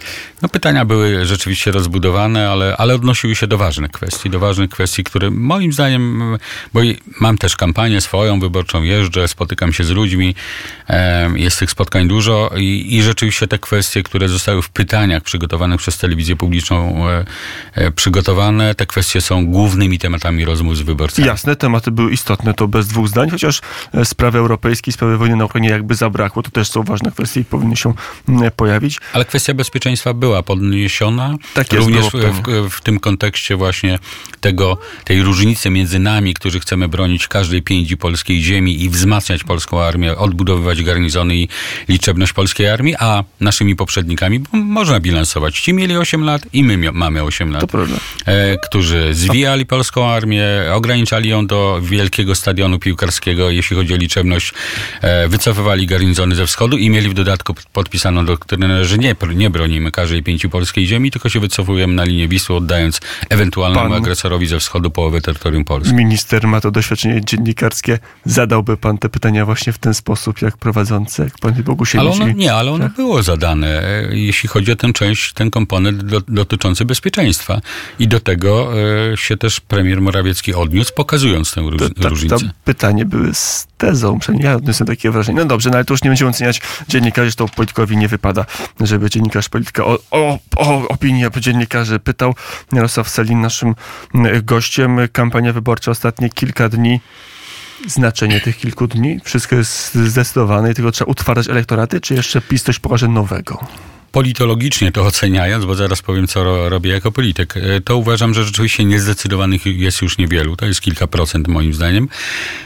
No 0.42 0.50
pytania 0.50 0.86
były 0.86 1.26
rzeczywiście 1.26 1.72
rozbudowane, 1.72 2.50
ale, 2.50 2.78
ale 2.78 2.96
odnosiły 2.96 3.36
się 3.36 3.48
do 3.48 3.58
ważnych 3.58 3.92
kwestii, 3.92 4.30
do 4.36 4.40
ważnych 4.40 4.70
kwestii, 4.70 5.04
które 5.04 5.32
moim 5.32 5.74
zdaniem, 5.74 6.38
bo 6.74 6.80
mam 7.20 7.38
też 7.38 7.56
kampanię 7.56 8.02
swoją 8.02 8.40
wyborczą, 8.40 8.84
jeżdżę, 8.84 9.28
spotykam 9.28 9.74
się 9.74 9.84
z 9.84 9.90
ludźmi, 9.90 10.36
jest 11.36 11.60
tych 11.60 11.72
spotkań 11.72 12.08
dużo 12.08 12.52
i, 12.58 12.96
i 12.96 13.04
rzeczywiście 13.04 13.48
te 13.48 13.60
kwestie, 13.60 14.04
które 14.04 14.30
zostały 14.30 14.62
w 14.62 14.70
pytaniach 14.70 15.24
przygotowanych 15.24 15.80
przez 15.80 15.98
telewizję 15.98 16.36
publiczną 16.36 17.10
e, 17.10 17.26
e, 17.74 17.92
przygotowane, 17.92 18.76
te 18.76 18.86
kwestie 18.86 19.22
są 19.22 19.46
głównymi 19.46 20.00
tematami 20.00 20.46
rozmów 20.46 20.78
z 20.78 20.82
wyborcami. 20.82 21.28
Jasne, 21.28 21.56
tematy 21.56 21.92
były 21.92 22.12
istotne, 22.12 22.54
to 22.54 22.68
bez 22.68 22.88
dwóch 22.88 23.08
zdań, 23.08 23.30
chociaż 23.30 23.62
e, 23.94 24.06
sprawy 24.06 24.40
europejskie, 24.40 24.92
sprawy 24.92 25.18
wojny 25.18 25.36
na 25.36 25.46
Ukrainie 25.46 25.70
jakby 25.70 25.96
zabrakło, 25.96 26.44
to 26.44 26.52
też 26.52 26.68
są 26.68 26.84
ważne 26.84 27.12
kwestie 27.12 27.40
i 27.40 27.46
powinny 27.46 27.76
się 27.76 27.94
pojawić. 28.56 29.00
Ale 29.14 29.26
kwestia 29.26 29.54
bezpieczeństwa 29.54 30.14
była 30.14 30.44
podniesiona, 30.44 31.38
tak 31.54 31.74
jest, 31.74 31.86
również 31.86 32.06
w, 32.06 32.12
w, 32.12 32.70
w 32.70 32.82
tym 32.82 33.00
kontekście 33.00 33.56
właśnie 33.56 34.00
tego, 34.42 34.78
tej 35.04 35.24
różnicy 35.24 35.70
między 35.70 36.00
nami, 36.00 36.34
którzy 36.34 36.60
chcemy 36.60 36.88
bronić 36.88 37.28
każdej 37.28 37.62
pięści 37.62 37.98
polskiej 37.98 38.42
ziemi 38.42 38.84
i 38.84 38.90
wzmacniać 38.90 39.44
polską 39.44 39.82
armię, 39.82 40.18
odbudowywać 40.18 40.84
garnizony 40.84 41.36
i 41.36 41.48
liczebność 41.90 42.34
polskiej 42.34 42.70
armii, 42.70 42.96
a 43.00 43.24
naszymi 43.40 43.76
poprzednikami 43.76 44.40
można 44.52 45.00
bilansować. 45.00 45.60
Ci 45.60 45.74
mieli 45.74 45.98
8 45.98 46.24
lat 46.24 46.42
i 46.54 46.64
my 46.64 46.92
mamy 46.92 47.24
8 47.24 47.52
lat. 47.52 47.62
To 47.62 47.68
prawda. 47.68 47.96
E, 48.26 48.58
którzy 48.58 49.14
zwijali 49.14 49.66
polską 49.66 50.10
armię, 50.10 50.46
ograniczali 50.74 51.30
ją 51.30 51.48
do 51.48 51.80
wielkiego 51.82 52.36
stadionu 52.36 52.80
piłkarskiego, 52.80 53.50
jeśli 53.50 53.76
chodzi 53.76 53.94
o 53.94 53.98
liczebność, 53.98 54.54
e, 55.02 55.28
wycofywali 55.28 55.88
garnizony 55.88 56.36
ze 56.36 56.46
wschodu 56.46 56.78
i 56.78 56.90
mieli 56.90 57.10
w 57.10 57.14
dodatku 57.14 57.56
podpisaną 57.74 58.26
doktrynę, 58.26 58.86
że 58.86 58.98
nie, 58.98 59.16
nie 59.36 59.50
bronimy 59.50 59.92
każdej 59.92 60.24
pięci 60.24 60.50
polskiej 60.50 60.86
ziemi, 60.86 61.12
tylko 61.12 61.30
się 61.30 61.40
wycofujemy 61.40 61.94
na 61.94 62.04
linię 62.04 62.28
Wisły, 62.28 62.56
oddając 62.56 63.00
ewentualnemu 63.30 63.90
Pan... 63.90 64.04
agresorowi 64.16 64.48
ze 64.48 64.60
wschodu 64.60 64.92
połowy 64.92 65.22
terytorium 65.22 65.66
Polski. 65.66 65.94
Minister 65.94 66.48
ma 66.48 66.62
to 66.62 66.72
doświadczenie 66.72 67.22
dziennikarskie. 67.26 68.00
Zadałby 68.26 68.78
pan 68.78 68.98
te 68.98 69.10
pytania 69.10 69.46
właśnie 69.46 69.74
w 69.74 69.78
ten 69.78 69.94
sposób, 69.94 70.42
jak 70.42 70.58
prowadzący, 70.58 71.24
jak 71.24 71.38
pan 71.40 71.64
Bogusiewicz? 71.64 72.02
Ale 72.02 72.12
ono, 72.12 72.28
nie, 72.32 72.54
ale 72.54 72.72
ono 72.72 72.84
tak? 72.84 72.96
było 72.96 73.24
zadane, 73.24 73.84
jeśli 74.12 74.50
chodzi 74.50 74.72
o 74.72 74.76
tę 74.76 74.94
część, 74.94 75.34
ten 75.34 75.52
komponent 75.52 76.04
do, 76.04 76.22
dotyczący 76.28 76.86
bezpieczeństwa. 76.86 77.62
I 78.00 78.08
do 78.08 78.20
tego 78.20 78.72
e, 79.14 79.18
się 79.18 79.38
też 79.38 79.60
premier 79.60 80.02
Morawiecki 80.02 80.54
odniósł, 80.54 80.94
pokazując 80.94 81.54
tę 81.54 81.62
róż, 81.62 81.82
to, 82.02 82.10
różnicę. 82.10 82.40
To 82.40 82.46
pytanie 82.64 83.06
były 83.06 83.34
z 83.34 83.68
tezą, 83.78 84.20
przynajmniej 84.20 84.50
ja 84.50 84.56
odniosłem 84.56 84.88
takie 84.88 85.12
wrażenie. 85.12 85.40
No 85.40 85.46
dobrze, 85.46 85.70
no 85.70 85.76
ale 85.76 85.86
to 85.86 85.94
już 85.94 86.04
nie 86.04 86.10
będziemy 86.10 86.32
oceniać 86.32 86.62
dziennikarzy, 86.90 87.36
to 87.36 87.48
politykowi 87.48 87.98
nie 87.98 88.08
wypada, 88.08 88.46
żeby 88.80 89.10
dziennikarz 89.10 89.50
polityka 89.50 89.86
o, 89.86 90.00
o, 90.12 90.40
o 90.56 90.88
opinię 90.88 91.30
dziennikarzy 91.40 92.00
pytał. 92.00 92.36
Jarosław 92.74 93.10
Selin, 93.10 93.42
naszym 93.42 93.76
gościem. 94.44 94.98
Kampania 95.12 95.54
wyborcza 95.54 95.92
ostatnie 95.92 96.30
kilka 96.30 96.70
dni 96.70 97.00
znaczenie 97.88 98.42
tych 98.42 98.58
kilku 98.58 98.88
dni? 98.88 99.20
Wszystko 99.24 99.56
jest 99.56 99.96
zdecydowane 99.96 100.72
i 100.72 100.74
tylko 100.74 100.92
trzeba 100.92 101.12
utwarzać 101.12 101.50
elektoraty, 101.50 102.02
czy 102.02 102.14
jeszcze 102.14 102.42
PiS 102.42 102.64
coś 102.64 102.80
pokaże 102.80 103.08
nowego? 103.08 103.60
Politologicznie 104.16 104.92
to 104.92 105.06
oceniając, 105.06 105.66
bo 105.66 105.76
zaraz 105.76 106.02
powiem, 106.02 106.28
co 106.28 106.44
ro, 106.44 106.70
robię 106.70 106.90
jako 106.90 107.12
polityk, 107.12 107.58
e, 107.58 107.82
to 107.82 107.98
uważam, 107.98 108.34
że 108.34 108.44
rzeczywiście 108.44 108.86
niezdecydowanych 108.86 109.66
jest 109.66 110.02
już 110.02 110.18
niewielu. 110.18 110.56
To 110.56 110.66
jest 110.66 110.82
kilka 110.82 111.08
procent 111.08 111.48
moim 111.48 111.74
zdaniem. 111.74 112.08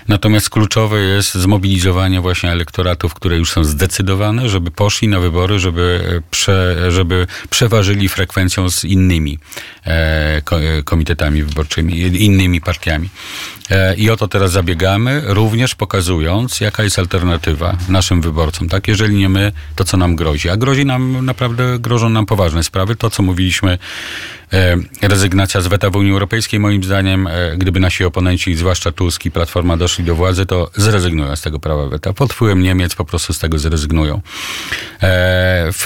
Natomiast 0.07 0.49
kluczowe 0.49 0.99
jest 0.99 1.33
zmobilizowanie 1.33 2.21
właśnie 2.21 2.51
elektoratów, 2.51 3.13
które 3.13 3.37
już 3.37 3.51
są 3.51 3.63
zdecydowane, 3.63 4.49
żeby 4.49 4.71
poszli 4.71 5.07
na 5.07 5.19
wybory, 5.19 5.59
żeby, 5.59 6.15
e, 6.17 6.21
prze, 6.31 6.91
żeby 6.91 7.27
przeważyli 7.49 8.09
frekwencją 8.09 8.69
z 8.69 8.83
innymi 8.83 9.39
e, 9.85 10.41
komitetami 10.85 11.43
wyborczymi, 11.43 11.99
innymi 11.99 12.61
partiami. 12.61 13.09
I 13.97 14.09
o 14.09 14.17
to 14.17 14.27
teraz 14.27 14.51
zabiegamy, 14.51 15.21
również 15.25 15.75
pokazując, 15.75 16.61
jaka 16.61 16.83
jest 16.83 16.99
alternatywa 16.99 17.77
naszym 17.89 18.21
wyborcom. 18.21 18.69
Tak, 18.69 18.87
jeżeli 18.87 19.15
nie 19.15 19.29
my, 19.29 19.51
to 19.75 19.83
co 19.83 19.97
nam 19.97 20.15
grozi? 20.15 20.49
A 20.49 20.57
grozi 20.57 20.85
nam, 20.85 21.25
naprawdę 21.39 21.79
grożą 21.79 22.09
nam 22.09 22.25
poważne 22.25 22.63
sprawy. 22.63 22.95
To, 22.95 23.09
co 23.09 23.23
mówiliśmy, 23.23 23.77
rezygnacja 25.01 25.61
z 25.61 25.67
weta 25.67 25.89
w 25.89 25.95
Unii 25.95 26.11
Europejskiej, 26.11 26.59
moim 26.59 26.83
zdaniem, 26.83 27.27
e, 27.27 27.57
gdyby 27.57 27.79
nasi 27.79 28.05
oponenci, 28.05 28.55
zwłaszcza 28.55 28.91
Tusk 28.91 29.25
i 29.25 29.31
Platforma 29.31 29.77
doszli 29.77 30.05
do 30.05 30.15
władzy, 30.15 30.45
to 30.45 30.71
zrezygnują 30.75 31.35
z 31.35 31.41
tego 31.41 31.59
prawa 31.59 31.87
weta. 31.87 32.13
Pod 32.13 32.33
wpływem 32.33 32.61
Niemiec 32.63 32.95
po 32.95 33.05
prostu 33.05 33.33
z 33.33 33.39
tego 33.39 33.59
zrezygnują. 33.59 34.21
W, 35.71 35.85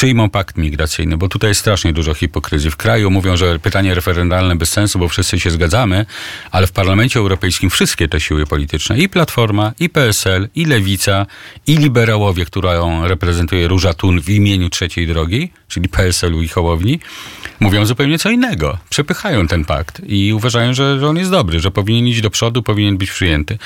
przyjmą 0.00 0.30
pakt 0.30 0.56
migracyjny, 0.56 1.16
bo 1.16 1.28
tutaj 1.28 1.50
jest 1.50 1.60
strasznie 1.60 1.92
dużo 1.92 2.14
hipokryzji. 2.14 2.70
W 2.70 2.76
kraju 2.76 3.10
mówią, 3.10 3.36
że 3.36 3.58
pytanie 3.58 3.94
referendalne 3.94 4.56
bez 4.56 4.72
sensu, 4.72 4.98
bo 4.98 5.08
wszyscy 5.08 5.40
się 5.40 5.50
zgadzamy, 5.50 6.06
ale 6.50 6.66
w 6.66 6.72
Parlamencie 6.72 7.18
Europejskim 7.18 7.70
wszystkie 7.70 8.08
te 8.08 8.20
siły 8.20 8.46
polityczne, 8.46 8.98
i 8.98 9.08
Platforma, 9.08 9.72
i 9.80 9.88
PSL, 9.88 10.48
i 10.54 10.64
Lewica, 10.64 11.26
i 11.66 11.76
liberałowie, 11.76 12.44
którą 12.44 13.08
reprezentuje 13.08 13.68
Róża 13.68 13.94
Tun 13.94 14.20
w 14.20 14.28
imieniu 14.28 14.70
Trzeciej 14.70 15.06
Drogi, 15.06 15.52
czyli 15.68 15.88
PSL-u 15.88 16.42
i 16.42 16.48
Hołowni, 16.48 17.00
mówią 17.60 17.79
zupełnie 17.86 18.18
co 18.18 18.30
innego. 18.30 18.78
Przepychają 18.90 19.46
ten 19.48 19.64
pakt 19.64 20.02
i 20.06 20.32
uważają, 20.32 20.74
że, 20.74 21.00
że 21.00 21.08
on 21.08 21.16
jest 21.16 21.30
dobry, 21.30 21.60
że 21.60 21.70
powinien 21.70 22.06
iść 22.06 22.20
do 22.20 22.30
przodu, 22.30 22.62
powinien 22.62 22.96
być 22.96 23.10
przyjęty. 23.10 23.58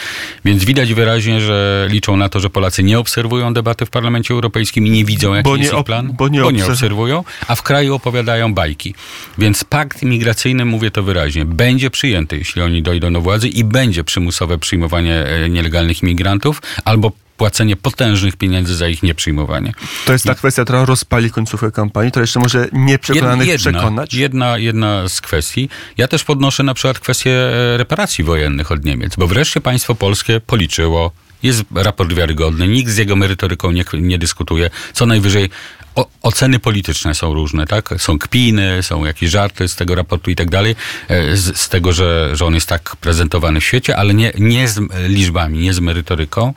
Więc 0.44 0.64
widać 0.64 0.94
wyraźnie, 0.94 1.40
że 1.40 1.87
liczą 1.90 2.16
na 2.16 2.28
to, 2.28 2.40
że 2.40 2.50
Polacy 2.50 2.83
nie 2.83 2.99
obserwują 2.99 3.54
debaty 3.54 3.87
w 3.87 3.90
Parlamencie 3.90 4.35
Europejskim 4.35 4.87
i 4.87 4.90
nie 4.90 5.04
widzą, 5.04 5.35
jaki 5.35 5.50
jest 5.50 5.73
ich 5.73 5.85
plan 5.85 6.12
bo 6.12 6.28
nie, 6.28 6.40
bo 6.40 6.50
nie 6.50 6.66
obserwują, 6.66 7.25
a 7.49 7.54
w 7.54 7.62
kraju 7.62 7.94
opowiadają 7.94 8.54
bajki. 8.54 8.94
Więc 9.38 9.64
pakt 9.64 10.02
migracyjny, 10.02 10.64
mówię 10.64 10.90
to 10.90 11.02
wyraźnie, 11.02 11.44
będzie 11.44 11.90
przyjęty, 11.90 12.38
jeśli 12.38 12.62
oni 12.62 12.83
dojdą 12.83 13.12
do 13.12 13.21
władzy 13.21 13.49
i 13.49 13.64
będzie 13.64 14.04
przymusowe 14.04 14.59
przyjmowanie 14.59 15.26
e, 15.26 15.49
nielegalnych 15.49 16.02
imigrantów 16.02 16.62
albo 16.85 17.12
płacenie 17.36 17.76
potężnych 17.76 18.36
pieniędzy 18.36 18.74
za 18.74 18.88
ich 18.88 19.02
nieprzyjmowanie. 19.02 19.72
To 20.06 20.12
jest 20.12 20.24
ta 20.24 20.34
kwestia, 20.34 20.62
która 20.62 20.84
rozpali 20.84 21.30
końcówkę 21.30 21.70
kampanii, 21.70 22.12
to 22.12 22.20
jeszcze 22.20 22.40
może 22.40 22.68
nieprzekonanych 22.72 23.48
jedna, 23.48 23.72
przekonać? 23.72 24.14
Jedna, 24.14 24.58
jedna 24.58 25.08
z 25.08 25.20
kwestii. 25.20 25.68
Ja 25.96 26.08
też 26.08 26.24
podnoszę 26.24 26.62
na 26.62 26.74
przykład 26.74 26.98
kwestię 26.98 27.30
e, 27.30 27.76
reparacji 27.76 28.24
wojennych 28.24 28.72
od 28.72 28.84
Niemiec, 28.84 29.16
bo 29.16 29.26
wreszcie 29.26 29.60
państwo 29.60 29.94
polskie 29.94 30.40
policzyło, 30.40 31.10
jest 31.42 31.64
raport 31.74 32.12
wiarygodny, 32.12 32.68
nikt 32.68 32.90
z 32.90 32.96
jego 32.96 33.16
merytoryką 33.16 33.70
nie, 33.70 33.84
nie 33.92 34.18
dyskutuje. 34.18 34.70
Co 34.92 35.06
najwyżej 35.06 35.50
o, 35.94 36.06
oceny 36.22 36.58
polityczne 36.58 37.14
są 37.14 37.34
różne, 37.34 37.66
tak? 37.66 37.94
Są 37.98 38.18
kpiny, 38.18 38.82
są 38.82 39.04
jakieś 39.04 39.30
żarty 39.30 39.68
z 39.68 39.76
tego 39.76 39.94
raportu 39.94 40.30
i 40.30 40.36
tak 40.36 40.50
dalej, 40.50 40.76
e, 41.08 41.36
z, 41.36 41.58
z, 41.58 41.68
tego, 41.68 41.92
że, 41.92 42.30
że 42.36 42.44
on 42.44 42.54
jest 42.54 42.68
tak 42.68 42.96
prezentowany 42.96 43.60
w 43.60 43.64
świecie, 43.64 43.96
ale 43.96 44.14
nie, 44.14 44.32
nie 44.38 44.68
z 44.68 44.80
liczbami, 45.08 45.58
nie 45.58 45.74
z 45.74 45.80
merytoryką. 45.80 46.54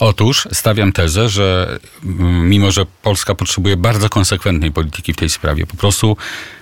Otóż 0.00 0.48
stawiam 0.52 0.92
tezę, 0.92 1.28
że 1.28 1.78
mm, 2.04 2.48
mimo, 2.48 2.70
że 2.70 2.86
Polska 3.02 3.34
potrzebuje 3.34 3.76
bardzo 3.76 4.08
konsekwentnej 4.08 4.72
polityki 4.72 5.12
w 5.12 5.16
tej 5.16 5.28
sprawie, 5.28 5.66
po 5.66 5.76
prostu 5.76 6.16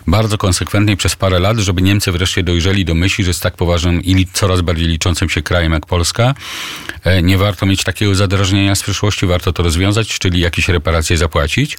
bardzo 0.06 0.38
konsekwentnej 0.38 0.96
przez 0.96 1.16
parę 1.16 1.38
lat, 1.38 1.58
żeby 1.58 1.82
Niemcy 1.82 2.12
wreszcie 2.12 2.42
dojrzeli 2.42 2.84
do 2.84 2.94
myśli, 2.94 3.24
że 3.24 3.34
z 3.34 3.40
tak 3.40 3.56
poważnym 3.56 4.02
i 4.02 4.26
coraz 4.32 4.60
bardziej 4.60 4.88
liczącym 4.88 5.28
się 5.28 5.42
krajem 5.42 5.72
jak 5.72 5.86
Polska 5.86 6.34
e, 7.04 7.22
nie 7.22 7.38
warto 7.38 7.66
mieć 7.66 7.84
takiego 7.84 8.14
zadrażnienia 8.14 8.74
z 8.74 8.82
przyszłości, 8.82 9.26
warto 9.26 9.52
to 9.52 9.62
rozwiązać, 9.62 10.18
czyli 10.18 10.40
jakieś 10.40 10.68
reparacje 10.68 11.16
zapłacić 11.16 11.78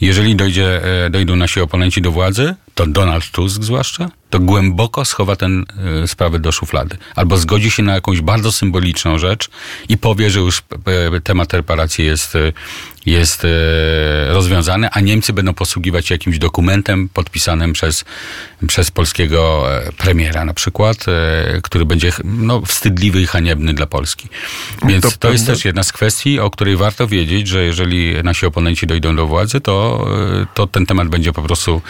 Jeżeli 0.00 0.36
dojdzie, 0.36 0.84
e, 1.04 1.10
dojdą 1.10 1.36
nasi 1.36 1.60
oponenci 1.60 2.02
do 2.02 2.12
władzy, 2.12 2.54
to 2.74 2.86
Donald 2.86 3.30
Tusk 3.30 3.62
zwłaszcza, 3.62 4.10
to 4.30 4.40
głęboko 4.40 5.04
schowa 5.04 5.36
tę 5.36 5.48
y, 6.04 6.06
sprawę 6.06 6.38
do 6.38 6.52
szuflady. 6.52 6.96
Albo 7.14 7.38
zgodzi 7.38 7.70
się 7.70 7.82
na 7.82 7.94
jakąś 7.94 8.20
bardzo 8.20 8.52
symboliczną 8.52 9.18
rzecz 9.18 9.50
i 9.88 9.98
powie, 9.98 10.30
że 10.30 10.40
już 10.40 10.58
y, 11.16 11.20
temat 11.20 11.52
reparacji 11.52 12.04
jest, 12.04 12.34
jest 13.06 13.44
y, 13.44 13.48
rozwiązany, 14.26 14.88
a 14.90 15.00
Niemcy 15.00 15.32
będą 15.32 15.54
posługiwać 15.54 16.06
się 16.06 16.14
jakimś 16.14 16.38
dokumentem 16.38 17.08
podpisanym 17.08 17.72
przez, 17.72 18.04
przez 18.66 18.90
polskiego 18.90 19.66
e, 19.74 19.92
premiera 19.92 20.44
na 20.44 20.54
przykład, 20.54 21.06
e, 21.08 21.60
który 21.62 21.84
będzie 21.84 22.12
no, 22.24 22.60
wstydliwy 22.60 23.20
i 23.20 23.26
haniebny 23.26 23.74
dla 23.74 23.86
Polski. 23.86 24.28
Więc 24.86 25.02
to, 25.02 25.10
to 25.10 25.32
jest 25.32 25.46
też 25.46 25.64
jedna 25.64 25.82
z 25.82 25.92
kwestii, 25.92 26.40
o 26.40 26.50
której 26.50 26.76
warto 26.76 27.06
wiedzieć, 27.06 27.48
że 27.48 27.64
jeżeli 27.64 28.22
nasi 28.24 28.46
oponenci 28.46 28.86
dojdą 28.86 29.16
do 29.16 29.26
władzy, 29.26 29.60
to, 29.60 30.06
to 30.54 30.66
ten 30.66 30.86
temat 30.86 31.08
będzie 31.08 31.32
po 31.32 31.42
prostu 31.42 31.82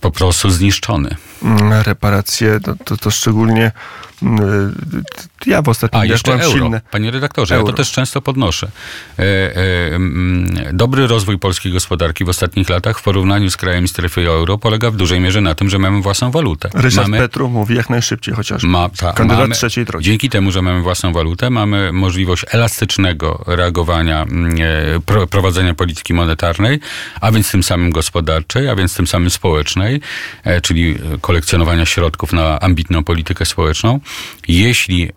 po 0.00 0.10
prostu 0.10 0.50
zniszczony. 0.50 1.16
Mm, 1.44 1.82
reparacje 1.82 2.60
to, 2.60 2.74
to, 2.84 2.96
to 2.96 3.10
szczególnie 3.10 3.72
mm, 4.22 4.74
ja 5.46 5.62
w 5.62 5.68
ostatnim 5.68 6.02
A, 6.02 6.04
jeszcze 6.04 6.32
euro. 6.32 6.52
Silne... 6.52 6.80
Panie 6.90 7.10
redaktorze, 7.10 7.54
euro. 7.54 7.66
ja 7.66 7.72
to 7.72 7.76
też 7.76 7.92
często 7.92 8.22
podnoszę. 8.22 8.70
E, 9.18 9.22
e, 9.22 9.94
mm, 9.94 10.56
dobry 10.72 11.06
rozwój 11.06 11.38
polskiej 11.38 11.72
gospodarki 11.72 12.24
w 12.24 12.28
ostatnich 12.28 12.68
latach 12.68 12.98
w 12.98 13.02
porównaniu 13.02 13.50
z 13.50 13.56
krajami 13.56 13.88
strefy 13.88 14.28
euro 14.28 14.58
polega 14.58 14.90
w 14.90 14.96
dużej 14.96 15.20
mierze 15.20 15.40
na 15.40 15.54
tym, 15.54 15.70
że 15.70 15.78
mamy 15.78 16.02
własną 16.02 16.30
walutę. 16.30 16.70
Ryszard 16.74 17.08
mamy... 17.08 17.18
Petru 17.18 17.48
mówi 17.48 17.74
jak 17.76 17.90
najszybciej 17.90 18.34
chociaż. 18.34 18.62
Ma, 18.62 18.88
ta, 18.88 19.12
Kandydat 19.12 19.42
mamy, 19.42 19.54
trzeciej 19.54 19.84
drogi. 19.84 20.04
Dzięki 20.04 20.30
temu, 20.30 20.50
że 20.50 20.62
mamy 20.62 20.82
własną 20.82 21.12
walutę, 21.12 21.50
mamy 21.50 21.92
możliwość 21.92 22.44
elastycznego 22.50 23.44
reagowania, 23.46 24.26
e, 25.20 25.26
prowadzenia 25.26 25.74
polityki 25.74 26.14
monetarnej, 26.14 26.80
a 27.20 27.32
więc 27.32 27.50
tym 27.50 27.62
samym 27.62 27.90
gospodarczej, 27.90 28.68
a 28.68 28.76
więc 28.76 28.96
tym 28.96 29.06
samym 29.06 29.30
społecznej, 29.30 30.00
e, 30.44 30.60
czyli 30.60 30.98
kolekcjonowania 31.32 31.86
środków 31.86 32.32
na 32.32 32.60
ambitną 32.60 33.04
politykę 33.04 33.44
społeczną. 33.44 34.00
Jeśli 34.48 35.08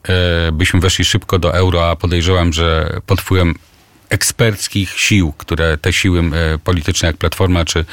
e, 0.48 0.51
byśmy 0.51 0.79
weszli 0.79 1.05
szybko 1.05 1.39
do 1.39 1.55
euro, 1.55 1.89
a 1.89 1.95
podejrzewam, 1.95 2.53
że 2.53 3.00
pod 3.05 3.22
wpływem 3.22 3.55
eksperckich 4.09 5.00
sił, 5.00 5.33
które 5.38 5.77
te 5.77 5.93
siły 5.93 6.19
e, 6.19 6.57
polityczne 6.57 7.07
jak 7.07 7.17
Platforma 7.17 7.65
czy, 7.65 7.85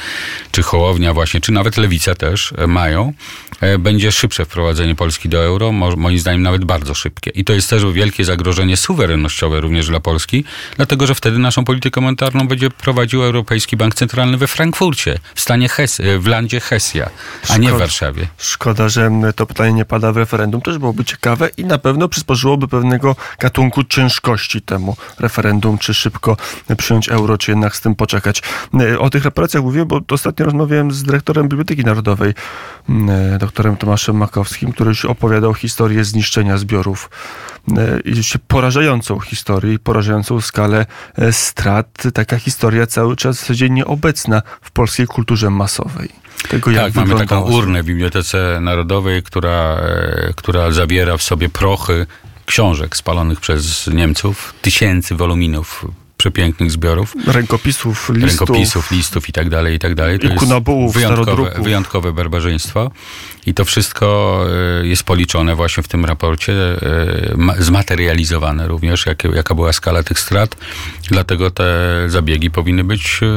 czy 0.51 0.63
Hołownia 0.63 1.13
właśnie, 1.13 1.41
czy 1.41 1.51
nawet 1.51 1.77
Lewica 1.77 2.15
też 2.15 2.53
e, 2.57 2.67
mają, 2.67 3.13
e, 3.61 3.77
będzie 3.77 4.11
szybsze 4.11 4.45
wprowadzenie 4.45 4.95
Polski 4.95 5.29
do 5.29 5.43
euro, 5.43 5.71
moim 5.71 6.19
zdaniem 6.19 6.41
nawet 6.41 6.65
bardzo 6.65 6.93
szybkie. 6.93 7.31
I 7.31 7.43
to 7.43 7.53
jest 7.53 7.69
też 7.69 7.85
wielkie 7.93 8.25
zagrożenie 8.25 8.77
suwerennościowe 8.77 9.61
również 9.61 9.87
dla 9.87 9.99
Polski, 9.99 10.43
dlatego 10.75 11.07
że 11.07 11.15
wtedy 11.15 11.39
naszą 11.39 11.65
politykę 11.65 12.01
monetarną 12.01 12.47
będzie 12.47 12.69
prowadził 12.69 13.23
Europejski 13.23 13.77
Bank 13.77 13.95
Centralny 13.95 14.37
we 14.37 14.47
Frankfurcie, 14.47 15.19
w 15.35 15.41
stanie 15.41 15.69
Hes 15.69 16.01
w 16.19 16.27
landzie 16.27 16.59
Hesja, 16.59 17.09
a 17.43 17.45
Szkoda, 17.45 17.59
nie 17.59 17.71
w 17.71 17.77
Warszawie. 17.77 18.27
Szkoda, 18.37 18.89
że 18.89 19.11
to 19.35 19.45
pytanie 19.45 19.73
nie 19.73 19.85
pada 19.85 20.11
w 20.11 20.17
referendum, 20.17 20.61
też 20.61 20.77
byłoby 20.77 21.05
ciekawe 21.05 21.49
i 21.57 21.65
na 21.65 21.77
pewno 21.77 22.09
przysporzyłoby 22.09 22.67
pewnego 22.67 23.15
gatunku 23.39 23.83
ciężkości 23.83 24.61
temu 24.61 24.97
referendum, 25.19 25.77
czy 25.77 25.93
szybko 26.03 26.37
przyjąć 26.77 27.09
euro, 27.09 27.37
czy 27.37 27.51
jednak 27.51 27.75
z 27.75 27.81
tym 27.81 27.95
poczekać. 27.95 28.41
O 28.99 29.09
tych 29.09 29.23
reparacjach 29.23 29.63
mówiłem, 29.63 29.87
bo 29.87 30.01
ostatnio 30.09 30.45
rozmawiałem 30.45 30.91
z 30.91 31.03
dyrektorem 31.03 31.47
Biblioteki 31.47 31.83
Narodowej, 31.83 32.33
mm, 32.89 33.37
doktorem 33.37 33.77
Tomaszem 33.77 34.17
Makowskim, 34.17 34.71
który 34.71 34.89
już 34.89 35.05
opowiadał 35.05 35.53
historię 35.53 36.03
zniszczenia 36.03 36.57
zbiorów 36.57 37.09
i 38.05 38.39
porażającą 38.47 39.19
historię, 39.19 39.79
porażającą 39.79 40.41
skalę 40.41 40.85
e, 41.15 41.33
strat. 41.33 42.03
Taka 42.13 42.37
historia 42.37 42.87
cały 42.87 43.15
czas 43.15 43.45
codziennie 43.45 43.85
obecna 43.85 44.41
w 44.61 44.71
polskiej 44.71 45.07
kulturze 45.07 45.49
masowej. 45.49 46.09
Tego, 46.49 46.73
tak, 46.73 46.95
mamy 46.95 47.15
taką 47.15 47.41
urnę 47.41 47.83
w 47.83 47.85
Bibliotece 47.85 48.59
Narodowej, 48.61 49.23
która, 49.23 49.75
e, 49.75 50.33
która 50.35 50.71
zawiera 50.71 51.17
w 51.17 51.23
sobie 51.23 51.49
prochy 51.49 52.05
książek 52.45 52.97
spalonych 52.97 53.39
przez 53.39 53.87
Niemców, 53.87 54.53
tysięcy 54.61 55.15
woluminów 55.15 55.85
przepięknych 56.17 56.71
zbiorów. 56.71 57.15
Rękopisów, 57.27 58.09
listów. 58.09 58.39
Rękopisów, 58.49 58.91
listów 58.91 59.29
i 59.29 59.31
tak 59.31 59.49
dalej, 59.49 59.75
i 59.75 59.79
tak 59.79 59.95
dalej. 59.95 60.19
To 60.19 60.27
jest 60.27 60.45
wyjątkowe, 60.93 61.51
wyjątkowe 61.61 62.13
barbarzyństwo. 62.13 62.91
I 63.45 63.53
to 63.53 63.65
wszystko 63.65 64.39
e, 64.81 64.87
jest 64.87 65.03
policzone 65.03 65.55
właśnie 65.55 65.83
w 65.83 65.87
tym 65.87 66.05
raporcie, 66.05 66.53
e, 66.53 67.63
zmaterializowane 67.63 68.67
również, 68.67 69.05
jak, 69.05 69.23
jaka 69.23 69.55
była 69.55 69.73
skala 69.73 70.03
tych 70.03 70.19
strat. 70.19 70.55
Dlatego 71.09 71.51
te 71.51 71.63
zabiegi 72.07 72.51
powinny 72.51 72.83
być 72.83 73.19
e, 73.23 73.27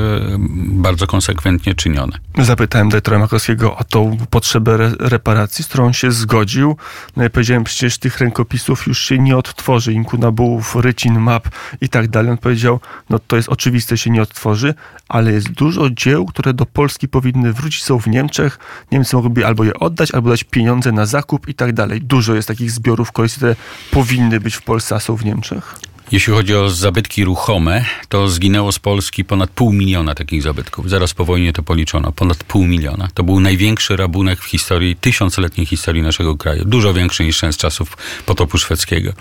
bardzo 0.59 1.07
konsekwentnie 1.07 1.75
czynione. 1.75 2.19
Zapytałem 2.39 2.89
dyrektora 2.89 3.19
Makowskiego 3.19 3.77
o 3.77 3.85
tą 3.85 4.17
potrzebę 4.31 4.93
reparacji, 4.99 5.65
z 5.65 5.69
którą 5.69 5.93
się 5.93 6.13
zgodził. 6.13 6.77
No 7.17 7.25
i 7.25 7.31
powiedziałem, 7.31 7.65
przecież 7.65 7.99
tych 7.99 8.19
rękopisów 8.19 8.87
już 8.87 8.99
się 8.99 9.19
nie 9.19 9.37
odtworzy, 9.37 9.93
inkunabułów, 9.93 10.77
rycin, 10.77 11.21
map 11.21 11.49
i 11.81 11.89
tak 11.89 12.09
dalej. 12.09 12.31
On 12.31 12.39
powiedział, 12.39 12.81
no 13.11 13.19
to 13.19 13.37
jest 13.37 13.49
oczywiste, 13.49 13.99
się 13.99 14.11
nie 14.11 14.23
odtworzy, 14.23 14.75
ale 15.09 15.33
jest 15.33 15.53
dużo 15.53 15.91
dzieł, 15.91 16.27
które 16.27 16.55
do 16.55 16.67
Polski 16.67 17.09
powinny 17.09 17.53
wrócić, 17.53 17.85
są 17.85 17.99
w 17.99 18.07
Niemczech. 18.07 18.59
Niemcy 18.93 19.17
mogłyby 19.17 19.47
albo 19.47 19.65
je 19.65 19.75
oddać, 19.75 19.96
albo 20.15 20.31
dać 20.31 20.45
pieniądze 20.45 20.93
na 20.93 21.07
zakup 21.07 21.49
i 21.49 21.55
tak 21.55 21.73
dalej. 21.73 22.01
Dużo 22.01 22.35
jest 22.35 22.49
takich 22.49 22.71
zbiorów 22.71 23.13
kolekcji, 23.13 23.37
które 23.37 23.57
powinny 23.91 24.41
być 24.41 24.55
w 24.55 24.63
Polsce, 24.63 24.95
a 24.95 25.01
są 25.01 25.17
w 25.17 25.25
Niemczech. 25.25 25.79
Jeśli 26.13 26.33
chodzi 26.33 26.55
o 26.55 26.71
zabytki 26.71 27.25
ruchome, 27.25 27.85
to 28.09 28.29
zginęło 28.29 28.73
z 28.73 28.79
Polski 28.79 29.25
ponad 29.25 29.51
pół 29.51 29.73
miliona 29.73 30.15
takich 30.15 30.43
zabytków. 30.43 30.91
Zaraz 30.91 31.15
po 31.15 31.25
wojnie 31.25 31.53
to 31.53 31.63
policzono. 31.63 32.13
Ponad 32.13 32.45
pół 32.45 32.67
miliona. 32.67 33.09
To 33.15 33.23
był 33.23 33.41
największy 33.41 33.97
rabunek 33.97 34.41
w 34.41 34.45
historii, 34.45 34.97
tysiącletniej 34.97 35.67
historii 35.67 36.03
naszego 36.03 36.37
kraju. 36.37 36.65
Dużo 36.65 36.95
większy 36.95 37.25
niż 37.25 37.41
ten 37.41 37.53
z 37.53 37.57
czasów 37.57 37.97
potopu 38.27 38.59
szwedzkiego. 38.59 39.13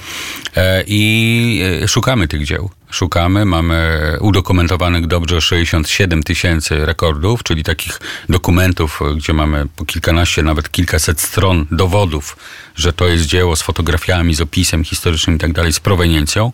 E, 0.56 0.84
I 0.88 1.62
e, 1.84 1.88
szukamy 1.88 2.28
tych 2.28 2.46
dzieł 2.46 2.70
szukamy. 2.90 3.46
Mamy 3.46 4.00
udokumentowanych 4.20 5.08
dobrze 5.08 5.42
67 5.42 6.24
tysięcy 6.24 6.86
rekordów, 6.86 7.44
czyli 7.44 7.64
takich 7.64 8.00
dokumentów, 8.30 9.00
gdzie 9.16 9.34
mamy 9.34 9.66
po 9.76 9.86
kilkanaście, 9.86 10.44
nawet 10.44 10.72
kilkaset 10.72 11.22
stron 11.22 11.66
dowodów, 11.72 12.38
że 12.76 12.94
to 12.94 13.08
jest 13.08 13.26
dzieło 13.26 13.56
z 13.56 13.62
fotografiami, 13.62 14.36
z 14.36 14.42
opisem 14.42 14.84
historycznym 14.84 15.36
i 15.36 15.40
tak 15.40 15.54
dalej, 15.54 15.74
z 15.74 15.80
proweniencją 15.80 16.52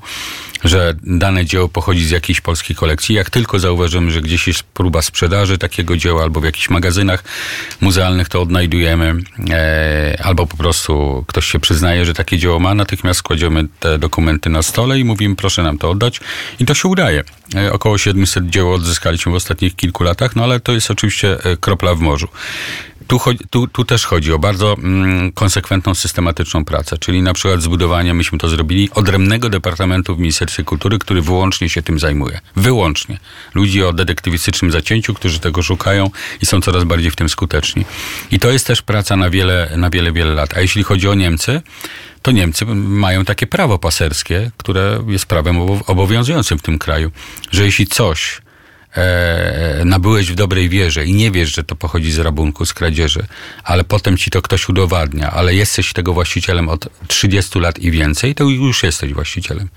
że 0.64 0.94
dane 1.04 1.46
dzieło 1.46 1.70
pochodzi 1.70 2.06
z 2.06 2.10
jakiejś 2.10 2.42
polskiej 2.42 2.76
kolekcji. 2.76 3.16
Jak 3.16 3.30
tylko 3.30 3.60
zauważymy, 3.60 4.12
że 4.12 4.22
gdzieś 4.22 4.48
jest 4.48 4.64
próba 4.64 5.02
sprzedaży 5.02 5.58
takiego 5.58 5.98
dzieła 5.98 6.24
albo 6.24 6.42
w 6.42 6.44
jakichś 6.44 6.70
magazynach 6.70 7.24
muzealnych, 7.82 8.30
to 8.30 8.42
odnajdujemy, 8.42 9.16
e, 9.50 10.18
albo 10.24 10.48
po 10.48 10.58
prostu 10.58 11.24
ktoś 11.28 11.46
się 11.46 11.60
przyznaje, 11.60 12.06
że 12.06 12.14
takie 12.14 12.38
dzieło 12.38 12.60
ma, 12.60 12.74
natychmiast 12.74 13.24
kładziemy 13.24 13.68
te 13.80 14.00
dokumenty 14.00 14.50
na 14.50 14.62
stole 14.62 15.00
i 15.00 15.04
mówimy, 15.04 15.36
proszę 15.36 15.64
nam 15.64 15.78
to 15.78 15.90
oddać. 15.90 16.20
I 16.60 16.66
to 16.66 16.74
się 16.74 16.88
udaje. 16.88 17.24
E, 17.56 17.74
około 17.74 17.98
700 17.98 18.50
dzieł 18.50 18.74
odzyskaliśmy 18.74 19.32
w 19.32 19.36
ostatnich 19.36 19.76
kilku 19.76 20.04
latach, 20.04 20.36
no 20.36 20.44
ale 20.44 20.60
to 20.60 20.72
jest 20.72 20.92
oczywiście 20.92 21.38
e, 21.44 21.58
kropla 21.58 21.96
w 21.96 22.00
morzu. 22.00 22.28
Tu, 23.12 23.20
tu, 23.50 23.68
tu, 23.68 23.86
też 23.86 24.06
chodzi 24.06 24.34
o 24.34 24.40
bardzo 24.40 24.74
mm, 24.74 25.32
konsekwentną, 25.32 25.96
systematyczną 25.96 26.66
pracę, 26.66 26.98
czyli 26.98 27.22
na 27.22 27.34
przykład 27.34 27.62
zbudowanie, 27.62 28.14
myśmy 28.14 28.38
to 28.38 28.50
zrobili, 28.50 28.90
odrębnego 28.94 29.50
departamentu 29.50 30.16
w 30.16 30.20
Ministerstwie 30.20 30.64
Kultury, 30.64 31.00
który 31.00 31.22
wyłącznie 31.22 31.70
się 31.70 31.82
tym 31.82 32.00
zajmuje. 32.00 32.40
Wyłącznie. 32.56 33.20
Ludzi 33.54 33.84
o 33.84 33.94
detektywistycznym 33.94 34.72
zacięciu, 34.72 35.14
którzy 35.14 35.40
tego 35.40 35.62
szukają 35.62 36.10
i 36.42 36.46
są 36.46 36.62
coraz 36.62 36.84
bardziej 36.84 37.12
w 37.12 37.16
tym 37.16 37.30
skuteczni. 37.30 37.86
I 38.32 38.40
to 38.40 38.52
jest 38.52 38.68
też 38.68 38.82
praca 38.82 39.16
na 39.16 39.30
wiele, 39.30 39.74
na 39.78 39.90
wiele, 39.90 40.12
wiele 40.12 40.34
lat. 40.34 40.58
A 40.58 40.62
jeśli 40.62 40.84
chodzi 40.84 41.08
o 41.08 41.14
Niemcy, 41.14 41.62
to 42.22 42.32
Niemcy 42.32 42.66
mają 42.76 43.26
takie 43.26 43.48
prawo 43.48 43.80
paserskie, 43.80 44.52
które 44.58 45.04
jest 45.08 45.26
prawem 45.26 45.58
obowiązującym 45.88 46.58
w 46.58 46.62
tym 46.62 46.80
kraju, 46.80 47.12
że 47.52 47.66
jeśli 47.66 47.88
coś 47.88 48.42
e, 48.96 49.82
nabyłeś 49.86 50.32
w 50.32 50.36
dobrej 50.36 50.70
wierze 50.70 51.06
i 51.06 51.14
nie 51.14 51.32
wiesz, 51.32 51.56
że 51.56 51.64
to 51.64 51.76
pochodzi 51.76 52.12
z 52.12 52.20
rabunku, 52.20 52.66
z 52.66 52.74
kradzieży, 52.74 53.26
ale 53.64 53.84
potem 53.84 54.18
ci 54.18 54.32
to 54.32 54.42
ktoś 54.42 54.70
udowadnia, 54.70 55.32
ale 55.32 55.56
jesteś 55.56 55.94
tego 55.94 56.14
właścicielem 56.14 56.70
od 56.70 56.88
30 57.08 57.60
lat 57.60 57.80
i 57.80 57.92
więcej, 57.92 58.36
to 58.36 58.44
już 58.44 58.84
jesteś 58.84 59.14
właścicielem. 59.14 59.68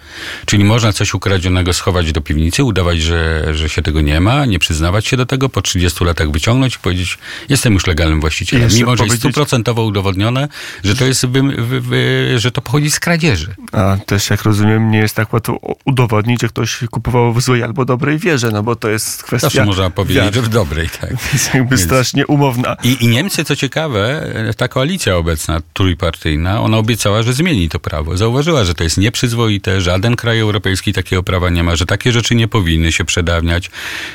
Czyli 0.47 0.65
można 0.65 0.93
coś 0.93 1.15
ukradzionego 1.15 1.73
schować 1.73 2.13
do 2.13 2.21
piwnicy, 2.21 2.65
udawać, 2.65 3.01
że, 3.01 3.45
że 3.55 3.69
się 3.69 3.83
tego 3.83 4.01
nie 4.01 4.21
ma, 4.21 4.47
nie 4.47 4.59
przyznawać 4.59 5.07
się 5.07 5.17
do 5.17 5.27
tego, 5.27 5.49
po 5.49 5.63
30 5.63 6.05
latach 6.05 6.31
wyciągnąć 6.31 6.75
i 6.75 6.79
powiedzieć, 6.79 7.19
jestem 7.49 7.73
już 7.73 7.87
legalnym 7.87 8.21
właścicielem. 8.21 8.71
Mimo, 8.75 8.97
że 8.97 9.05
jest 9.05 9.17
stuprocentowo 9.17 9.85
udowodnione, 9.85 10.49
że 10.85 10.97
to 10.97 11.05
jest, 11.05 11.27
wy, 11.27 11.43
wy, 11.43 11.81
wy, 11.81 12.35
że 12.37 12.51
to 12.51 12.61
pochodzi 12.61 12.91
z 12.91 13.01
kradzieży. 13.01 13.55
A 13.73 13.97
też, 14.07 14.31
jak 14.31 14.43
rozumiem, 14.43 14.91
nie 14.91 14.99
jest 14.99 15.17
tak 15.17 15.33
łatwo 15.33 15.59
udowodnić, 15.85 16.41
że 16.41 16.49
ktoś 16.49 16.85
kupował 16.91 17.35
w 17.35 17.43
złej 17.43 17.63
albo 17.63 17.85
dobrej 17.85 18.19
wierze, 18.19 18.51
no 18.51 18.63
bo 18.63 18.77
to 18.77 18.89
jest 18.89 19.04
jest 19.07 19.23
kwestia 19.23 19.47
Zawsze 19.47 19.65
można 19.65 19.91
powiedzieć, 19.91 20.17
wiary. 20.17 20.35
że 20.35 20.43
w 20.43 20.49
dobrej, 20.49 20.89
tak. 21.01 21.11
Jest 21.33 21.55
jakby 21.55 21.77
Więc- 21.77 21.87
strasznie 21.89 22.27
umowna. 22.27 22.77
I, 22.85 23.05
I 23.05 23.09
Niemcy, 23.09 23.45
co 23.45 23.57
ciekawe, 23.57 24.27
ta 24.57 24.69
koalicja 24.69 25.17
obecna, 25.17 25.61
trójpartyjna, 25.73 26.61
ona 26.61 26.79
obiecała, 26.79 27.23
że 27.23 27.33
zmieni 27.33 27.69
to 27.69 27.81
prawo. 27.81 28.17
Zauważyła, 28.17 28.65
że 28.65 28.75
to 28.75 28.85
jest 28.85 28.99
nieprzyzwoite, 28.99 29.81
żaden 29.81 30.17
kraj 30.17 30.41
europejski 30.41 30.93
takiego 30.93 31.23
prawa 31.23 31.51
nie 31.51 31.63
ma, 31.63 31.77
że 31.77 31.87
takie 31.87 32.13
rzeczy 32.13 32.35
nie 32.35 32.49
powinny 32.49 32.93
się 32.93 33.05
przedawniać, 33.05 33.71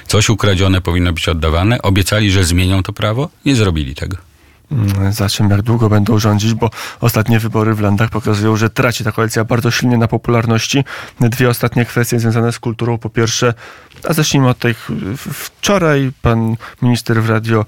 coś 0.07 0.29
ukradzione 0.29 0.81
powinno 0.81 1.13
być 1.13 1.29
oddawane. 1.29 1.81
Obiecali, 1.81 2.31
że 2.31 2.43
zmienią 2.43 2.83
to 2.83 2.93
prawo, 2.93 3.29
nie 3.45 3.55
zrobili 3.55 3.95
tego. 3.95 4.28
Mm, 4.71 5.13
Zobaczymy, 5.13 5.49
jak 5.49 5.61
długo 5.61 5.89
będą 5.89 6.19
rządzić, 6.19 6.53
bo 6.53 6.69
ostatnie 7.01 7.39
wybory 7.39 7.73
w 7.73 7.79
landach 7.79 8.09
pokazują, 8.09 8.55
że 8.55 8.69
traci 8.69 9.03
ta 9.03 9.11
koalicja 9.11 9.43
bardzo 9.45 9.71
silnie 9.71 9.97
na 9.97 10.07
popularności. 10.07 10.83
Dwie 11.19 11.49
ostatnie 11.49 11.85
kwestie 11.85 12.19
związane 12.19 12.51
z 12.51 12.59
kulturą. 12.59 12.97
Po 12.97 13.09
pierwsze, 13.09 13.53
a 14.09 14.13
zacznijmy 14.13 14.49
od 14.49 14.59
tych. 14.59 14.89
Wczoraj 15.33 16.11
pan 16.21 16.55
minister 16.81 17.23
w 17.23 17.29
radio 17.29 17.65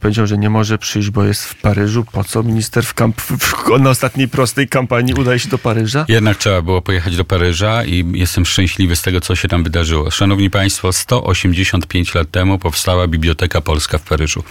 powiedział, 0.00 0.26
że 0.26 0.38
nie 0.38 0.50
może 0.50 0.78
przyjść, 0.78 1.10
bo 1.10 1.24
jest 1.24 1.44
w 1.44 1.54
Paryżu. 1.54 2.04
Po 2.12 2.24
co 2.24 2.42
minister 2.42 2.84
w 2.84 2.94
kamp- 2.94 3.20
w, 3.38 3.80
na 3.80 3.90
ostatniej 3.90 4.28
prostej 4.28 4.68
kampanii 4.68 5.14
udaje 5.14 5.38
się 5.38 5.48
do 5.48 5.58
Paryża? 5.58 6.04
Jednak 6.08 6.36
trzeba 6.38 6.62
było 6.62 6.82
pojechać 6.82 7.16
do 7.16 7.24
Paryża 7.24 7.84
i 7.84 8.12
jestem 8.14 8.46
szczęśliwy 8.46 8.96
z 8.96 9.02
tego, 9.02 9.20
co 9.20 9.36
się 9.36 9.48
tam 9.48 9.64
wydarzyło. 9.64 10.10
Szanowni 10.10 10.50
Państwo, 10.50 10.92
185 10.92 12.14
lat 12.14 12.30
temu 12.30 12.58
powstała 12.58 13.06
Biblioteka 13.08 13.60
Polska 13.60 13.98
w 13.98 14.02
Paryżu. 14.02 14.44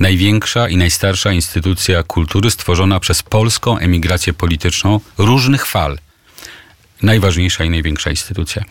Największa 0.00 0.68
i 0.68 0.76
najstarsza 0.76 1.32
instytucja 1.40 2.02
kultury 2.02 2.50
stworzona 2.50 3.00
przez 3.00 3.22
polską 3.22 3.78
emigrację 3.78 4.32
polityczną 4.32 5.00
różnych 5.18 5.66
fal. 5.66 5.98
Najważniejsza 7.02 7.64
i 7.64 7.70
największa 7.70 8.10
instytucja. 8.10 8.64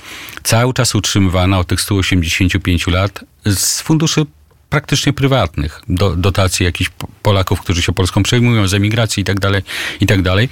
Cały 0.44 0.74
czas 0.74 0.96
utrzymywana 0.96 1.60
od 1.60 1.68
tych 1.68 1.82
185 1.82 2.88
lat 2.88 3.26
z 3.46 3.82
funduszy 3.82 4.26
praktycznie 4.70 5.14
prywatnych, 5.14 5.82
do, 5.88 6.16
dotacji 6.16 6.64
jakichś 6.66 6.90
Po- 6.90 7.08
Polaków, 7.22 7.62
którzy 7.62 7.82
się 7.82 7.94
Polską 7.94 8.24
przejmują, 8.24 8.68
z 8.68 8.74
emigracji 8.74 9.22
i 9.22 9.24
tak 9.24 9.40
dalej, 9.40 9.62
i 10.00 10.06
tak 10.06 10.22
dalej. 10.22 10.50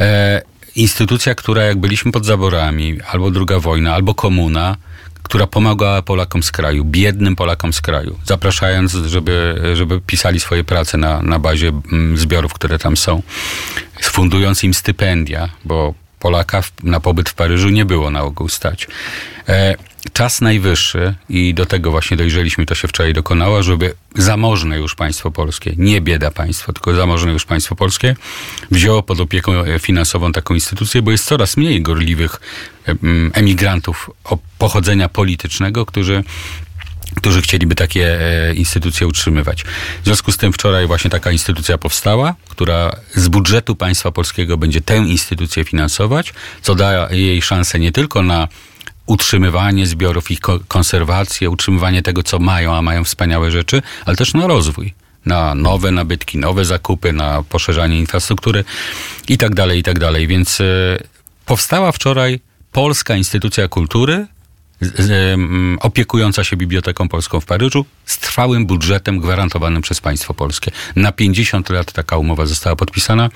E, 0.00 0.42
instytucja, 0.76 1.34
która 1.34 1.62
jak 1.62 1.78
byliśmy 1.80 2.12
pod 2.12 2.26
zaborami, 2.26 2.98
albo 3.12 3.30
druga 3.30 3.58
wojna, 3.60 3.94
albo 3.94 4.14
komuna, 4.14 4.76
która 5.26 5.46
pomagała 5.46 6.02
Polakom 6.02 6.42
z 6.42 6.52
kraju, 6.52 6.84
biednym 6.84 7.36
Polakom 7.36 7.72
z 7.72 7.80
kraju, 7.80 8.18
zapraszając, 8.24 8.92
żeby, 8.92 9.60
żeby 9.74 10.00
pisali 10.00 10.40
swoje 10.40 10.64
prace 10.64 10.98
na, 10.98 11.22
na 11.22 11.38
bazie 11.38 11.68
mm, 11.68 12.16
zbiorów, 12.16 12.54
które 12.54 12.78
tam 12.78 12.96
są, 12.96 13.22
fundując 14.02 14.64
im 14.64 14.74
stypendia, 14.74 15.48
bo 15.64 15.94
Polaka 16.18 16.62
na 16.82 17.00
pobyt 17.00 17.28
w 17.28 17.34
Paryżu 17.34 17.68
nie 17.68 17.84
było 17.84 18.10
na 18.10 18.22
ogół 18.22 18.48
stać. 18.48 18.88
E, 19.48 19.74
czas 20.12 20.40
najwyższy 20.40 21.14
i 21.28 21.54
do 21.54 21.66
tego 21.66 21.90
właśnie 21.90 22.16
dojrzeliśmy, 22.16 22.66
to 22.66 22.74
się 22.74 22.88
wczoraj 22.88 23.12
dokonało, 23.12 23.62
żeby 23.62 23.94
zamożne 24.14 24.78
już 24.78 24.94
państwo 24.94 25.30
polskie, 25.30 25.72
nie 25.76 26.00
bieda 26.00 26.30
państwo, 26.30 26.72
tylko 26.72 26.94
zamożne 26.94 27.32
już 27.32 27.44
państwo 27.44 27.76
polskie, 27.76 28.16
wzięło 28.70 29.02
pod 29.02 29.20
opieką 29.20 29.52
e, 29.52 29.78
finansową 29.78 30.32
taką 30.32 30.54
instytucję, 30.54 31.02
bo 31.02 31.10
jest 31.10 31.24
coraz 31.24 31.56
mniej 31.56 31.82
gorliwych 31.82 32.40
mm, 32.86 33.30
emigrantów 33.34 34.10
pochodzenia 34.58 35.08
politycznego, 35.08 35.86
którzy 35.86 36.24
którzy 37.14 37.42
chcieliby 37.42 37.74
takie 37.74 38.20
e, 38.20 38.54
instytucje 38.54 39.06
utrzymywać. 39.06 39.62
W 40.02 40.04
związku 40.04 40.32
z 40.32 40.36
tym 40.36 40.52
wczoraj 40.52 40.86
właśnie 40.86 41.10
taka 41.10 41.30
instytucja 41.30 41.78
powstała, 41.78 42.34
która 42.48 42.96
z 43.14 43.28
budżetu 43.28 43.76
państwa 43.76 44.12
polskiego 44.12 44.56
będzie 44.56 44.80
tę 44.80 44.96
instytucję 44.96 45.64
finansować, 45.64 46.34
co 46.62 46.74
da 46.74 47.08
jej 47.10 47.42
szansę 47.42 47.78
nie 47.78 47.92
tylko 47.92 48.22
na 48.22 48.48
utrzymywanie 49.06 49.86
zbiorów, 49.86 50.30
ich 50.30 50.40
ko- 50.40 50.60
konserwację, 50.68 51.50
utrzymywanie 51.50 52.02
tego, 52.02 52.22
co 52.22 52.38
mają, 52.38 52.74
a 52.74 52.82
mają 52.82 53.04
wspaniałe 53.04 53.50
rzeczy, 53.50 53.82
ale 54.04 54.16
też 54.16 54.34
na 54.34 54.46
rozwój, 54.46 54.94
na 55.26 55.54
nowe 55.54 55.90
nabytki, 55.90 56.38
nowe 56.38 56.64
zakupy, 56.64 57.12
na 57.12 57.42
poszerzanie 57.42 57.98
infrastruktury 58.00 58.64
i 59.28 59.38
tak 59.38 59.54
dalej, 59.54 59.80
i 59.80 59.82
tak 59.82 59.98
dalej. 59.98 60.26
Więc 60.26 60.60
e, 60.60 60.64
powstała 61.46 61.92
wczoraj 61.92 62.40
Polska 62.72 63.16
Instytucja 63.16 63.68
Kultury, 63.68 64.26
opiekująca 65.80 66.44
się 66.44 66.56
Biblioteką 66.56 67.08
Polską 67.08 67.40
w 67.40 67.44
Paryżu 67.44 67.84
z 68.06 68.18
trwałym 68.18 68.66
budżetem 68.66 69.18
gwarantowanym 69.18 69.82
przez 69.82 70.00
państwo 70.00 70.34
polskie. 70.34 70.70
Na 70.96 71.12
50 71.12 71.70
lat 71.70 71.92
taka 71.92 72.16
umowa 72.16 72.46
została 72.46 72.76
podpisana 72.76 73.30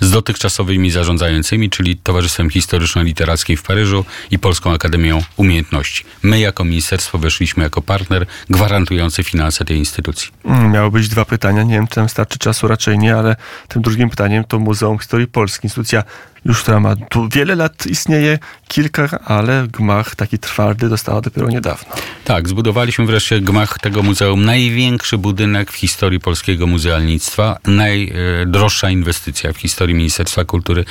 z 0.00 0.10
dotychczasowymi 0.10 0.90
zarządzającymi, 0.90 1.70
czyli 1.70 1.96
Towarzystwem 1.96 2.48
Historyczno-Literackim 2.48 3.56
w 3.56 3.62
Paryżu 3.62 4.04
i 4.30 4.38
Polską 4.38 4.72
Akademią 4.72 5.22
Umiejętności. 5.36 6.04
My 6.22 6.40
jako 6.40 6.64
ministerstwo 6.64 7.18
weszliśmy 7.18 7.62
jako 7.62 7.82
partner 7.82 8.26
gwarantujący 8.50 9.24
finanse 9.24 9.64
tej 9.64 9.76
instytucji. 9.76 10.30
Mm, 10.44 10.72
Miało 10.72 10.90
być 10.90 11.08
dwa 11.08 11.24
pytania. 11.24 11.62
Nie 11.62 11.74
wiem, 11.74 11.86
czy 11.88 11.98
nam 11.98 12.08
starczy 12.08 12.38
czasu, 12.38 12.68
raczej 12.68 12.98
nie, 12.98 13.16
ale 13.16 13.36
tym 13.68 13.82
drugim 13.82 14.10
pytaniem 14.10 14.44
to 14.44 14.58
Muzeum 14.58 14.98
Historii 14.98 15.26
Polski. 15.26 15.66
Instytucja 15.66 16.02
już, 16.44 16.62
która 16.62 16.80
ma 16.80 16.96
tu 16.96 17.28
wiele 17.28 17.54
lat 17.54 17.86
istnieje, 17.86 18.38
kilka, 18.68 19.08
ale 19.24 19.68
gmach 19.72 20.14
taki 20.14 20.38
twardy 20.38 20.88
dostała 20.88 21.20
dopiero 21.20 21.48
niedawno. 21.48 21.94
Tak, 22.24 22.48
zbudowaliśmy 22.48 23.06
wreszcie 23.06 23.40
gmach 23.40 23.78
tego 23.78 24.02
muzeum. 24.02 24.44
Największy 24.44 25.18
budynek 25.18 25.72
w 25.72 25.74
historii 25.74 26.20
polskiego 26.20 26.66
muzealnictwa, 26.66 27.58
najdroższa 27.66 28.90
inwestycja 28.90 29.52
w 29.52 29.56
historii 29.56 29.94
Ministerstwa 29.94 30.44
Kultury 30.44 30.84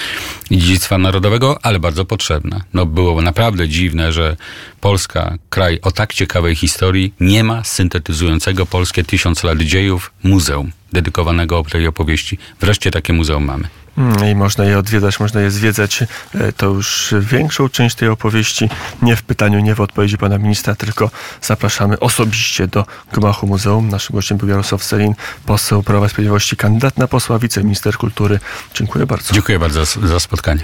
i 0.50 0.58
Dziedzictwa 0.58 0.98
Narodowego, 0.98 1.60
ale 1.62 1.80
bardzo 1.80 2.06
potrzebna. 2.06 2.62
No 2.74 2.86
było 2.86 3.22
naprawdę 3.22 3.70
dziwne, 3.70 4.12
że 4.12 4.36
Polska, 4.82 5.38
kraj 5.50 5.80
o 5.82 5.92
tak 5.92 6.14
ciekawej 6.14 6.56
historii, 6.56 7.14
nie 7.20 7.44
ma 7.44 7.64
syntetyzującego 7.64 8.66
polskie 8.66 9.04
tysiąc 9.04 9.44
lat 9.44 9.60
dziejów 9.60 10.12
muzeum 10.24 10.72
dedykowanego 10.94 11.64
tej 11.64 11.88
opowieści. 11.88 12.38
Wreszcie 12.60 12.92
takie 12.92 13.14
muzeum 13.14 13.46
mamy. 13.46 13.81
Mm, 13.97 14.30
I 14.32 14.36
można 14.36 14.65
je 14.65 14.77
odwiedzać, 14.80 15.19
można 15.19 15.41
je 15.41 15.51
zwiedzać. 15.51 16.04
E, 16.36 16.51
To 16.51 16.65
już 16.65 17.13
większą 17.19 17.69
część 17.69 17.95
tej 17.95 18.10
opowieści 18.10 18.69
nie 19.01 19.15
w 19.15 19.23
pytaniu, 19.23 19.60
nie 19.60 19.75
w 19.75 19.82
odpowiedzi 19.82 20.17
pana 20.17 20.38
ministra, 20.38 20.75
tylko 20.75 21.12
zapraszamy 21.41 21.99
osobiście 21.99 22.67
do 22.67 22.86
gmachu 23.13 23.47
muzeum. 23.47 23.89
Naszym 23.89 24.15
gościem 24.15 24.38
był 24.38 24.47
Jarosław 24.47 24.84
Selin, 24.84 25.13
poseł 25.45 25.84
Prawa 25.84 26.10
Sprawiedliwości, 26.10 26.56
kandydat 26.56 26.97
na 26.97 27.08
posła, 27.08 27.39
wiceminister 27.39 27.97
kultury. 27.97 28.39
Dziękuję 28.73 29.06
bardzo. 29.06 29.34
Dziękuję 29.34 29.60
bardzo 29.60 29.86
za, 29.86 30.08
za 30.08 30.19
spotkanie. 30.19 30.60